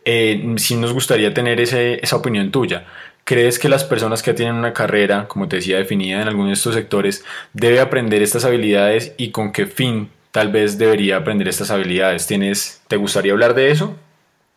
eh, 0.10 0.56
sí 0.56 0.78
nos 0.78 0.94
gustaría 0.94 1.34
tener 1.34 1.60
ese, 1.60 2.00
esa 2.02 2.16
opinión 2.16 2.50
tuya. 2.50 2.86
¿Crees 3.26 3.60
que 3.60 3.68
las 3.68 3.84
personas 3.84 4.24
que 4.24 4.34
tienen 4.34 4.56
una 4.56 4.72
carrera, 4.72 5.28
como 5.28 5.50
te 5.50 5.58
decía, 5.58 5.78
definida 5.78 6.22
en 6.22 6.30
alguno 6.30 6.48
de 6.48 6.54
estos 6.54 6.76
sectores, 6.76 7.26
debe 7.52 7.82
aprender 7.82 8.22
estas 8.22 8.46
habilidades 8.46 9.14
y 9.18 9.32
con 9.32 9.52
qué 9.52 9.66
fin 9.66 10.10
tal 10.32 10.50
vez 10.50 10.78
debería 10.78 11.18
aprender 11.18 11.50
estas 11.50 11.72
habilidades? 11.72 12.26
¿Tienes, 12.26 12.82
¿Te 12.88 12.96
gustaría 12.96 13.34
hablar 13.34 13.54
de 13.54 13.70
eso? 13.70 13.98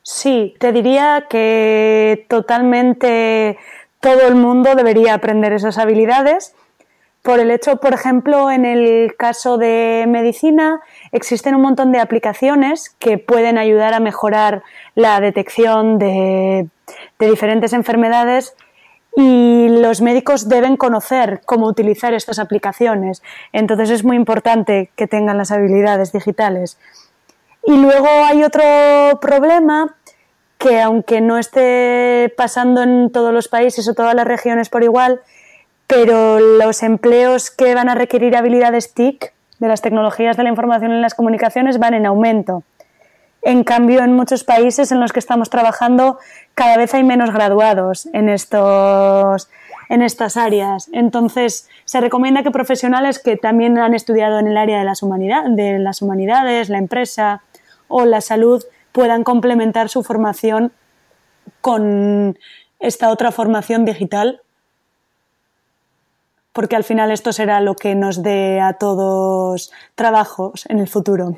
Sí, 0.03 0.55
te 0.61 0.71
diría 0.71 1.27
que 1.29 2.27
totalmente 2.29 3.59
todo 3.99 4.29
el 4.29 4.37
mundo 4.37 4.77
debería 4.77 5.15
aprender 5.15 5.53
esas 5.53 5.79
habilidades 5.79 6.55
por 7.23 7.39
el 7.39 7.51
hecho, 7.51 7.77
por 7.77 7.93
ejemplo, 7.93 8.51
en 8.51 8.65
el 8.65 9.15
caso 9.17 9.59
de 9.59 10.07
medicina, 10.09 10.81
existen 11.13 11.55
un 11.55 11.63
montón 11.63 11.93
de 11.93 12.01
aplicaciones 12.01 12.97
que 12.99 13.19
pueden 13.19 13.59
ayudar 13.59 13.93
a 13.93 14.01
mejorar 14.01 14.63
la 14.95 15.21
detección 15.21 15.99
de, 15.99 16.69
diferentes 17.19 17.75
enfermedades 17.75 18.55
y 19.17 19.69
los 19.69 20.01
médicos 20.01 20.49
deben 20.49 20.77
conocer 20.77 21.43
cómo 21.45 21.67
utilizar 21.67 22.15
estas 22.15 22.39
aplicaciones. 22.39 23.23
Entonces 23.53 23.91
es 23.91 24.03
muy 24.03 24.17
importante 24.17 24.91
que 24.97 25.07
tengan 25.07 25.37
las 25.37 25.51
habilidades 25.51 26.13
digitales. 26.13 26.79
Y 27.65 27.77
luego 27.77 28.09
hay 28.09 28.43
otro 28.45 28.63
problema 29.21 29.97
que 30.57 30.81
aunque 30.81 31.21
no 31.21 31.39
esté 31.39 32.33
pasando 32.37 32.83
en 32.83 33.11
todos 33.13 33.33
los 33.35 33.49
países 33.49 33.87
o 33.89 33.95
todas 33.95 34.15
las 34.15 34.27
regiones 34.27 34.71
por 34.71 34.85
igual, 34.85 35.21
pero 35.91 36.39
los 36.39 36.85
empleos 36.85 37.51
que 37.51 37.75
van 37.75 37.89
a 37.89 37.97
requerir 37.97 38.37
habilidades 38.37 38.95
TIC 38.95 39.33
de 39.59 39.69
las 39.69 39.83
tecnologías 39.83 40.37
de 40.37 40.45
la 40.45 40.49
información 40.49 40.93
y 40.93 41.01
las 41.01 41.15
comunicaciones 41.15 41.81
van 41.81 41.95
en 41.95 42.07
aumento. 42.07 42.63
En 43.43 43.65
cambio, 43.65 44.05
en 44.05 44.15
muchos 44.15 44.45
países 44.45 44.93
en 44.93 45.01
los 45.01 45.13
que 45.13 45.19
estamos 45.19 45.51
trabajando, 45.51 46.19
cada 46.55 46.77
vez 46.77 46.95
hay 46.95 47.03
menos 47.03 47.33
graduados 47.33 48.09
en, 48.13 48.29
estos, 48.29 49.49
en 49.89 50.03
estas 50.03 50.37
áreas. 50.37 50.89
Entonces, 50.93 51.69
se 51.87 52.01
recomienda 52.01 52.45
que 52.45 52.53
profesionales 52.53 53.19
que 53.19 53.37
también 53.37 53.77
han 53.77 53.93
estudiado 53.93 54.39
en 54.39 54.47
el 54.47 54.59
área 54.59 54.79
de 54.79 54.85
las, 54.85 55.01
de 55.01 55.79
las 55.81 56.03
humanidades, 56.03 56.69
la 56.69 56.79
empresa 56.79 57.43
o 57.89 58.05
la 58.05 58.21
salud, 58.21 58.63
puedan 58.93 59.25
complementar 59.25 59.89
su 59.89 60.05
formación 60.05 60.71
con 61.61 62.39
esta 62.79 63.11
otra 63.11 63.33
formación 63.33 63.85
digital, 63.85 64.41
porque 66.53 66.77
al 66.77 66.85
final 66.85 67.11
esto 67.11 67.33
será 67.33 67.61
lo 67.61 67.75
que 67.75 67.95
nos 67.95 68.23
dé 68.23 68.61
a 68.61 68.75
todos 68.75 69.73
trabajos 69.95 70.67
en 70.69 70.81
el 70.81 70.89
futuro. 70.89 71.37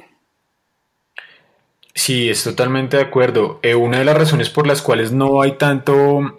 Sí, 1.95 2.31
es 2.31 2.43
totalmente 2.45 2.97
de 2.97 3.03
acuerdo. 3.03 3.61
Eh, 3.63 3.75
una 3.75 3.99
de 3.99 4.05
las 4.05 4.17
razones 4.17 4.49
por 4.49 4.67
las 4.67 4.81
cuales 4.81 5.13
no 5.13 5.43
hay 5.43 5.53
tanto, 5.53 6.39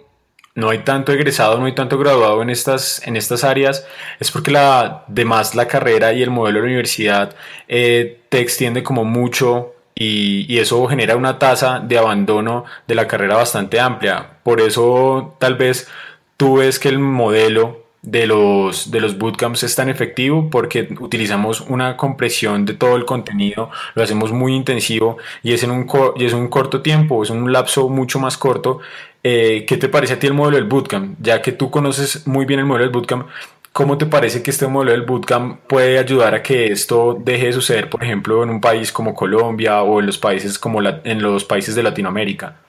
no 0.54 0.70
hay 0.70 0.78
tanto 0.78 1.12
egresado, 1.12 1.58
no 1.58 1.66
hay 1.66 1.74
tanto 1.74 1.96
graduado 1.96 2.42
en 2.42 2.50
estas, 2.50 3.06
en 3.06 3.16
estas 3.16 3.44
áreas, 3.44 3.86
es 4.18 4.32
porque 4.32 4.50
la, 4.50 5.04
además 5.08 5.54
la 5.54 5.68
carrera 5.68 6.12
y 6.12 6.22
el 6.22 6.30
modelo 6.30 6.58
de 6.58 6.62
la 6.62 6.66
universidad 6.66 7.36
eh, 7.68 8.22
te 8.28 8.40
extiende 8.40 8.82
como 8.82 9.04
mucho 9.04 9.74
y, 9.94 10.52
y, 10.52 10.58
eso 10.58 10.84
genera 10.88 11.14
una 11.14 11.38
tasa 11.38 11.78
de 11.78 11.98
abandono 11.98 12.64
de 12.88 12.96
la 12.96 13.06
carrera 13.06 13.36
bastante 13.36 13.78
amplia. 13.78 14.38
Por 14.42 14.60
eso 14.60 15.36
tal 15.38 15.54
vez 15.54 15.88
tú 16.36 16.56
ves 16.56 16.80
que 16.80 16.88
el 16.88 16.98
modelo 16.98 17.83
de 18.04 18.26
los, 18.26 18.90
de 18.90 19.00
los 19.00 19.18
bootcamps 19.18 19.62
es 19.62 19.74
tan 19.74 19.88
efectivo 19.88 20.48
porque 20.50 20.88
utilizamos 21.00 21.62
una 21.62 21.96
compresión 21.96 22.64
de 22.66 22.74
todo 22.74 22.96
el 22.96 23.04
contenido, 23.04 23.70
lo 23.94 24.02
hacemos 24.02 24.30
muy 24.30 24.54
intensivo 24.54 25.16
y 25.42 25.52
es 25.52 25.62
en 25.62 25.70
un, 25.70 25.88
y 26.16 26.24
es 26.24 26.32
un 26.32 26.48
corto 26.48 26.82
tiempo, 26.82 27.22
es 27.22 27.30
un 27.30 27.52
lapso 27.52 27.88
mucho 27.88 28.18
más 28.18 28.36
corto. 28.36 28.80
Eh, 29.22 29.64
¿Qué 29.66 29.78
te 29.78 29.88
parece 29.88 30.14
a 30.14 30.18
ti 30.18 30.26
el 30.26 30.34
modelo 30.34 30.58
del 30.58 30.66
bootcamp? 30.66 31.16
Ya 31.20 31.40
que 31.40 31.52
tú 31.52 31.70
conoces 31.70 32.26
muy 32.26 32.44
bien 32.44 32.60
el 32.60 32.66
modelo 32.66 32.84
del 32.84 32.92
bootcamp, 32.92 33.26
¿cómo 33.72 33.96
te 33.96 34.04
parece 34.04 34.42
que 34.42 34.50
este 34.50 34.66
modelo 34.66 34.92
del 34.92 35.02
bootcamp 35.02 35.60
puede 35.66 35.98
ayudar 35.98 36.34
a 36.34 36.42
que 36.42 36.66
esto 36.66 37.18
deje 37.18 37.46
de 37.46 37.52
suceder, 37.54 37.88
por 37.88 38.04
ejemplo, 38.04 38.42
en 38.42 38.50
un 38.50 38.60
país 38.60 38.92
como 38.92 39.14
Colombia 39.14 39.82
o 39.82 40.00
en 40.00 40.06
los 40.06 40.18
países 40.18 40.58
como 40.58 40.82
en 40.82 41.22
los 41.22 41.44
países 41.44 41.74
de 41.74 41.82
Latinoamérica? 41.82 42.63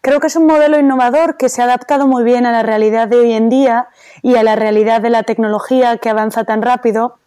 Creo 0.00 0.20
que 0.20 0.26
es 0.26 0.36
un 0.36 0.46
modelo 0.46 0.78
innovador 0.78 1.36
que 1.36 1.48
se 1.48 1.62
ha 1.62 1.64
adaptado 1.64 2.06
muy 2.06 2.24
bien 2.24 2.44
a 2.44 2.52
la 2.52 2.62
realidad 2.62 3.08
de 3.08 3.16
hoy 3.16 3.32
en 3.32 3.48
día 3.48 3.88
y 4.20 4.36
a 4.36 4.42
la 4.42 4.56
realidad 4.56 5.00
de 5.00 5.10
la 5.10 5.22
tecnología 5.22 5.96
que 5.98 6.10
avanza 6.10 6.44
tan 6.44 6.62
rápido. 6.62 7.18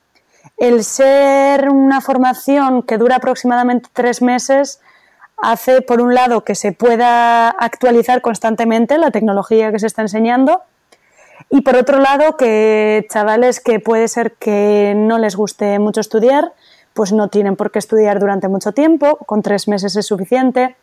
El 0.57 0.83
ser 0.83 1.69
una 1.69 2.01
formación 2.01 2.83
que 2.83 2.97
dura 2.97 3.17
aproximadamente 3.17 3.89
tres 3.91 4.21
meses 4.21 4.79
hace, 5.37 5.81
por 5.81 5.99
un 5.99 6.13
lado, 6.13 6.43
que 6.43 6.55
se 6.55 6.71
pueda 6.71 7.49
actualizar 7.49 8.21
constantemente 8.21 8.97
la 8.97 9.11
tecnología 9.11 9.71
que 9.71 9.79
se 9.79 9.87
está 9.87 10.01
enseñando 10.01 10.61
y, 11.49 11.61
por 11.61 11.75
otro 11.75 11.99
lado, 11.99 12.37
que 12.37 13.05
chavales 13.09 13.59
que 13.59 13.79
puede 13.79 14.07
ser 14.07 14.33
que 14.33 14.93
no 14.95 15.17
les 15.17 15.35
guste 15.35 15.79
mucho 15.79 16.01
estudiar, 16.01 16.53
pues 16.93 17.11
no 17.11 17.27
tienen 17.27 17.55
por 17.55 17.71
qué 17.71 17.79
estudiar 17.79 18.19
durante 18.19 18.47
mucho 18.47 18.71
tiempo, 18.71 19.17
con 19.25 19.41
tres 19.41 19.67
meses 19.67 19.95
es 19.95 20.05
suficiente 20.05 20.75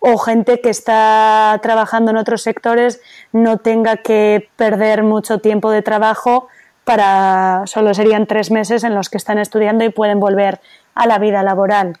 o 0.00 0.18
gente 0.18 0.60
que 0.60 0.70
está 0.70 1.58
trabajando 1.62 2.10
en 2.10 2.16
otros 2.16 2.42
sectores 2.42 3.00
no 3.32 3.58
tenga 3.58 3.98
que 3.98 4.48
perder 4.56 5.02
mucho 5.02 5.38
tiempo 5.38 5.70
de 5.70 5.82
trabajo 5.82 6.48
para 6.84 7.62
solo 7.66 7.94
serían 7.94 8.26
tres 8.26 8.50
meses 8.50 8.82
en 8.82 8.94
los 8.94 9.10
que 9.10 9.18
están 9.18 9.38
estudiando 9.38 9.84
y 9.84 9.90
pueden 9.90 10.18
volver 10.18 10.60
a 10.94 11.06
la 11.06 11.18
vida 11.18 11.42
laboral. 11.42 11.98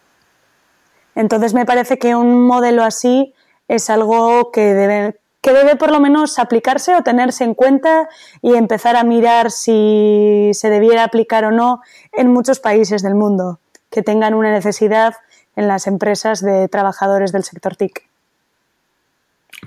Entonces 1.14 1.54
me 1.54 1.66
parece 1.66 1.98
que 1.98 2.16
un 2.16 2.46
modelo 2.46 2.82
así 2.82 3.34
es 3.68 3.90
algo 3.90 4.50
que 4.50 4.72
debe, 4.74 5.20
que 5.42 5.52
debe 5.52 5.76
por 5.76 5.92
lo 5.92 6.00
menos 6.00 6.38
aplicarse 6.38 6.96
o 6.96 7.02
tenerse 7.02 7.44
en 7.44 7.54
cuenta 7.54 8.08
y 8.40 8.54
empezar 8.54 8.96
a 8.96 9.04
mirar 9.04 9.50
si 9.50 10.50
se 10.54 10.70
debiera 10.70 11.04
aplicar 11.04 11.44
o 11.44 11.50
no 11.50 11.82
en 12.12 12.32
muchos 12.32 12.60
países 12.60 13.02
del 13.02 13.14
mundo 13.14 13.60
que 13.90 14.02
tengan 14.02 14.34
una 14.34 14.52
necesidad 14.52 15.14
en 15.60 15.68
las 15.68 15.86
empresas 15.86 16.42
de 16.42 16.68
trabajadores 16.68 17.30
del 17.32 17.44
sector 17.44 17.76
TIC. 17.76 18.02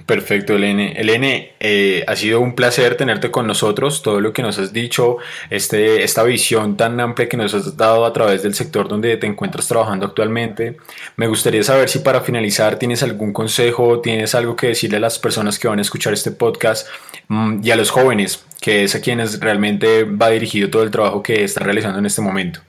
Perfecto, 0.08 0.56
Elene. 0.56 0.94
Elene, 0.94 1.54
eh, 1.60 2.04
ha 2.08 2.16
sido 2.16 2.42
un 2.42 2.56
placer 2.56 2.98
tenerte 2.98 3.30
con 3.30 3.46
nosotros. 3.46 4.02
Todo 4.02 4.20
lo 4.20 4.34
que 4.34 4.42
nos 4.42 4.58
has 4.58 4.74
dicho, 4.74 5.18
este, 5.50 6.04
esta 6.04 6.24
visión 6.24 6.76
tan 6.76 7.00
amplia 7.00 7.30
que 7.30 7.38
nos 7.38 7.54
has 7.54 7.78
dado 7.78 8.04
a 8.04 8.12
través 8.12 8.42
del 8.42 8.56
sector 8.56 8.88
donde 8.88 9.16
te 9.18 9.28
encuentras 9.28 9.68
trabajando 9.68 10.08
actualmente. 10.08 10.78
Me 11.16 11.28
gustaría 11.28 11.64
saber 11.64 11.90
si 11.90 12.00
para 12.00 12.22
finalizar 12.22 12.78
tienes 12.80 13.04
algún 13.04 13.32
consejo, 13.32 14.02
tienes 14.02 14.34
algo 14.36 14.56
que 14.56 14.68
decirle 14.68 14.98
a 14.98 15.00
las 15.00 15.20
personas 15.20 15.60
que 15.60 15.68
van 15.68 15.80
a 15.80 15.84
escuchar 15.84 16.12
este 16.12 16.32
podcast 16.32 16.88
mm, 17.28 17.60
y 17.64 17.72
a 17.72 17.76
los 17.76 17.92
jóvenes, 17.92 18.44
que 18.60 18.84
es 18.84 18.96
a 18.96 19.02
quienes 19.02 19.40
realmente 19.40 20.06
va 20.06 20.30
dirigido 20.30 20.70
todo 20.70 20.84
el 20.84 20.92
trabajo 20.92 21.22
que 21.22 21.44
estás 21.44 21.64
realizando 21.64 22.00
en 22.00 22.08
este 22.08 22.22
momento. 22.22 22.62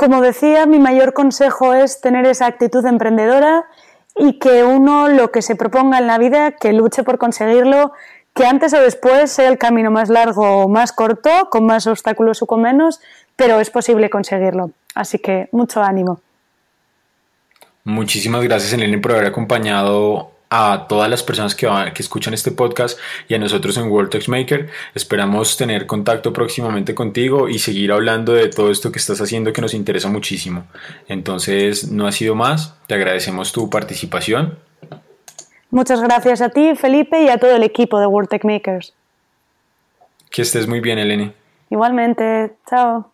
Como 0.00 0.22
decía, 0.22 0.64
mi 0.64 0.78
mayor 0.78 1.12
consejo 1.12 1.74
es 1.74 2.00
tener 2.00 2.24
esa 2.24 2.46
actitud 2.46 2.86
emprendedora 2.86 3.66
y 4.16 4.38
que 4.38 4.64
uno 4.64 5.10
lo 5.10 5.30
que 5.30 5.42
se 5.42 5.56
proponga 5.56 5.98
en 5.98 6.06
la 6.06 6.16
vida, 6.16 6.52
que 6.52 6.72
luche 6.72 7.02
por 7.02 7.18
conseguirlo, 7.18 7.92
que 8.32 8.46
antes 8.46 8.72
o 8.72 8.80
después 8.80 9.30
sea 9.30 9.50
el 9.50 9.58
camino 9.58 9.90
más 9.90 10.08
largo 10.08 10.62
o 10.62 10.68
más 10.70 10.92
corto, 10.92 11.28
con 11.50 11.66
más 11.66 11.86
obstáculos 11.86 12.40
o 12.40 12.46
con 12.46 12.62
menos, 12.62 13.02
pero 13.36 13.60
es 13.60 13.68
posible 13.68 14.08
conseguirlo. 14.08 14.70
Así 14.94 15.18
que 15.18 15.50
mucho 15.52 15.82
ánimo. 15.82 16.22
Muchísimas 17.84 18.42
gracias, 18.42 18.72
Elena, 18.72 18.98
por 19.02 19.12
haber 19.12 19.26
acompañado 19.26 20.30
a 20.50 20.86
todas 20.88 21.08
las 21.08 21.22
personas 21.22 21.54
que, 21.54 21.68
que 21.94 22.02
escuchan 22.02 22.34
este 22.34 22.50
podcast 22.50 22.98
y 23.28 23.34
a 23.34 23.38
nosotros 23.38 23.76
en 23.76 23.88
World 23.88 24.28
Maker. 24.28 24.68
Esperamos 24.94 25.56
tener 25.56 25.86
contacto 25.86 26.32
próximamente 26.32 26.94
contigo 26.94 27.48
y 27.48 27.60
seguir 27.60 27.92
hablando 27.92 28.32
de 28.32 28.48
todo 28.48 28.70
esto 28.70 28.90
que 28.90 28.98
estás 28.98 29.20
haciendo 29.20 29.52
que 29.52 29.60
nos 29.60 29.74
interesa 29.74 30.08
muchísimo. 30.08 30.64
Entonces, 31.08 31.90
no 31.90 32.06
ha 32.06 32.12
sido 32.12 32.34
más. 32.34 32.74
Te 32.88 32.94
agradecemos 32.94 33.52
tu 33.52 33.70
participación. 33.70 34.58
Muchas 35.70 36.02
gracias 36.02 36.42
a 36.42 36.48
ti, 36.48 36.74
Felipe, 36.74 37.22
y 37.22 37.28
a 37.28 37.38
todo 37.38 37.54
el 37.54 37.62
equipo 37.62 38.00
de 38.00 38.06
World 38.06 38.28
Makers. 38.42 38.92
Que 40.30 40.42
estés 40.42 40.66
muy 40.66 40.80
bien, 40.80 40.98
Eleni. 40.98 41.32
Igualmente. 41.70 42.56
Chao. 42.68 43.09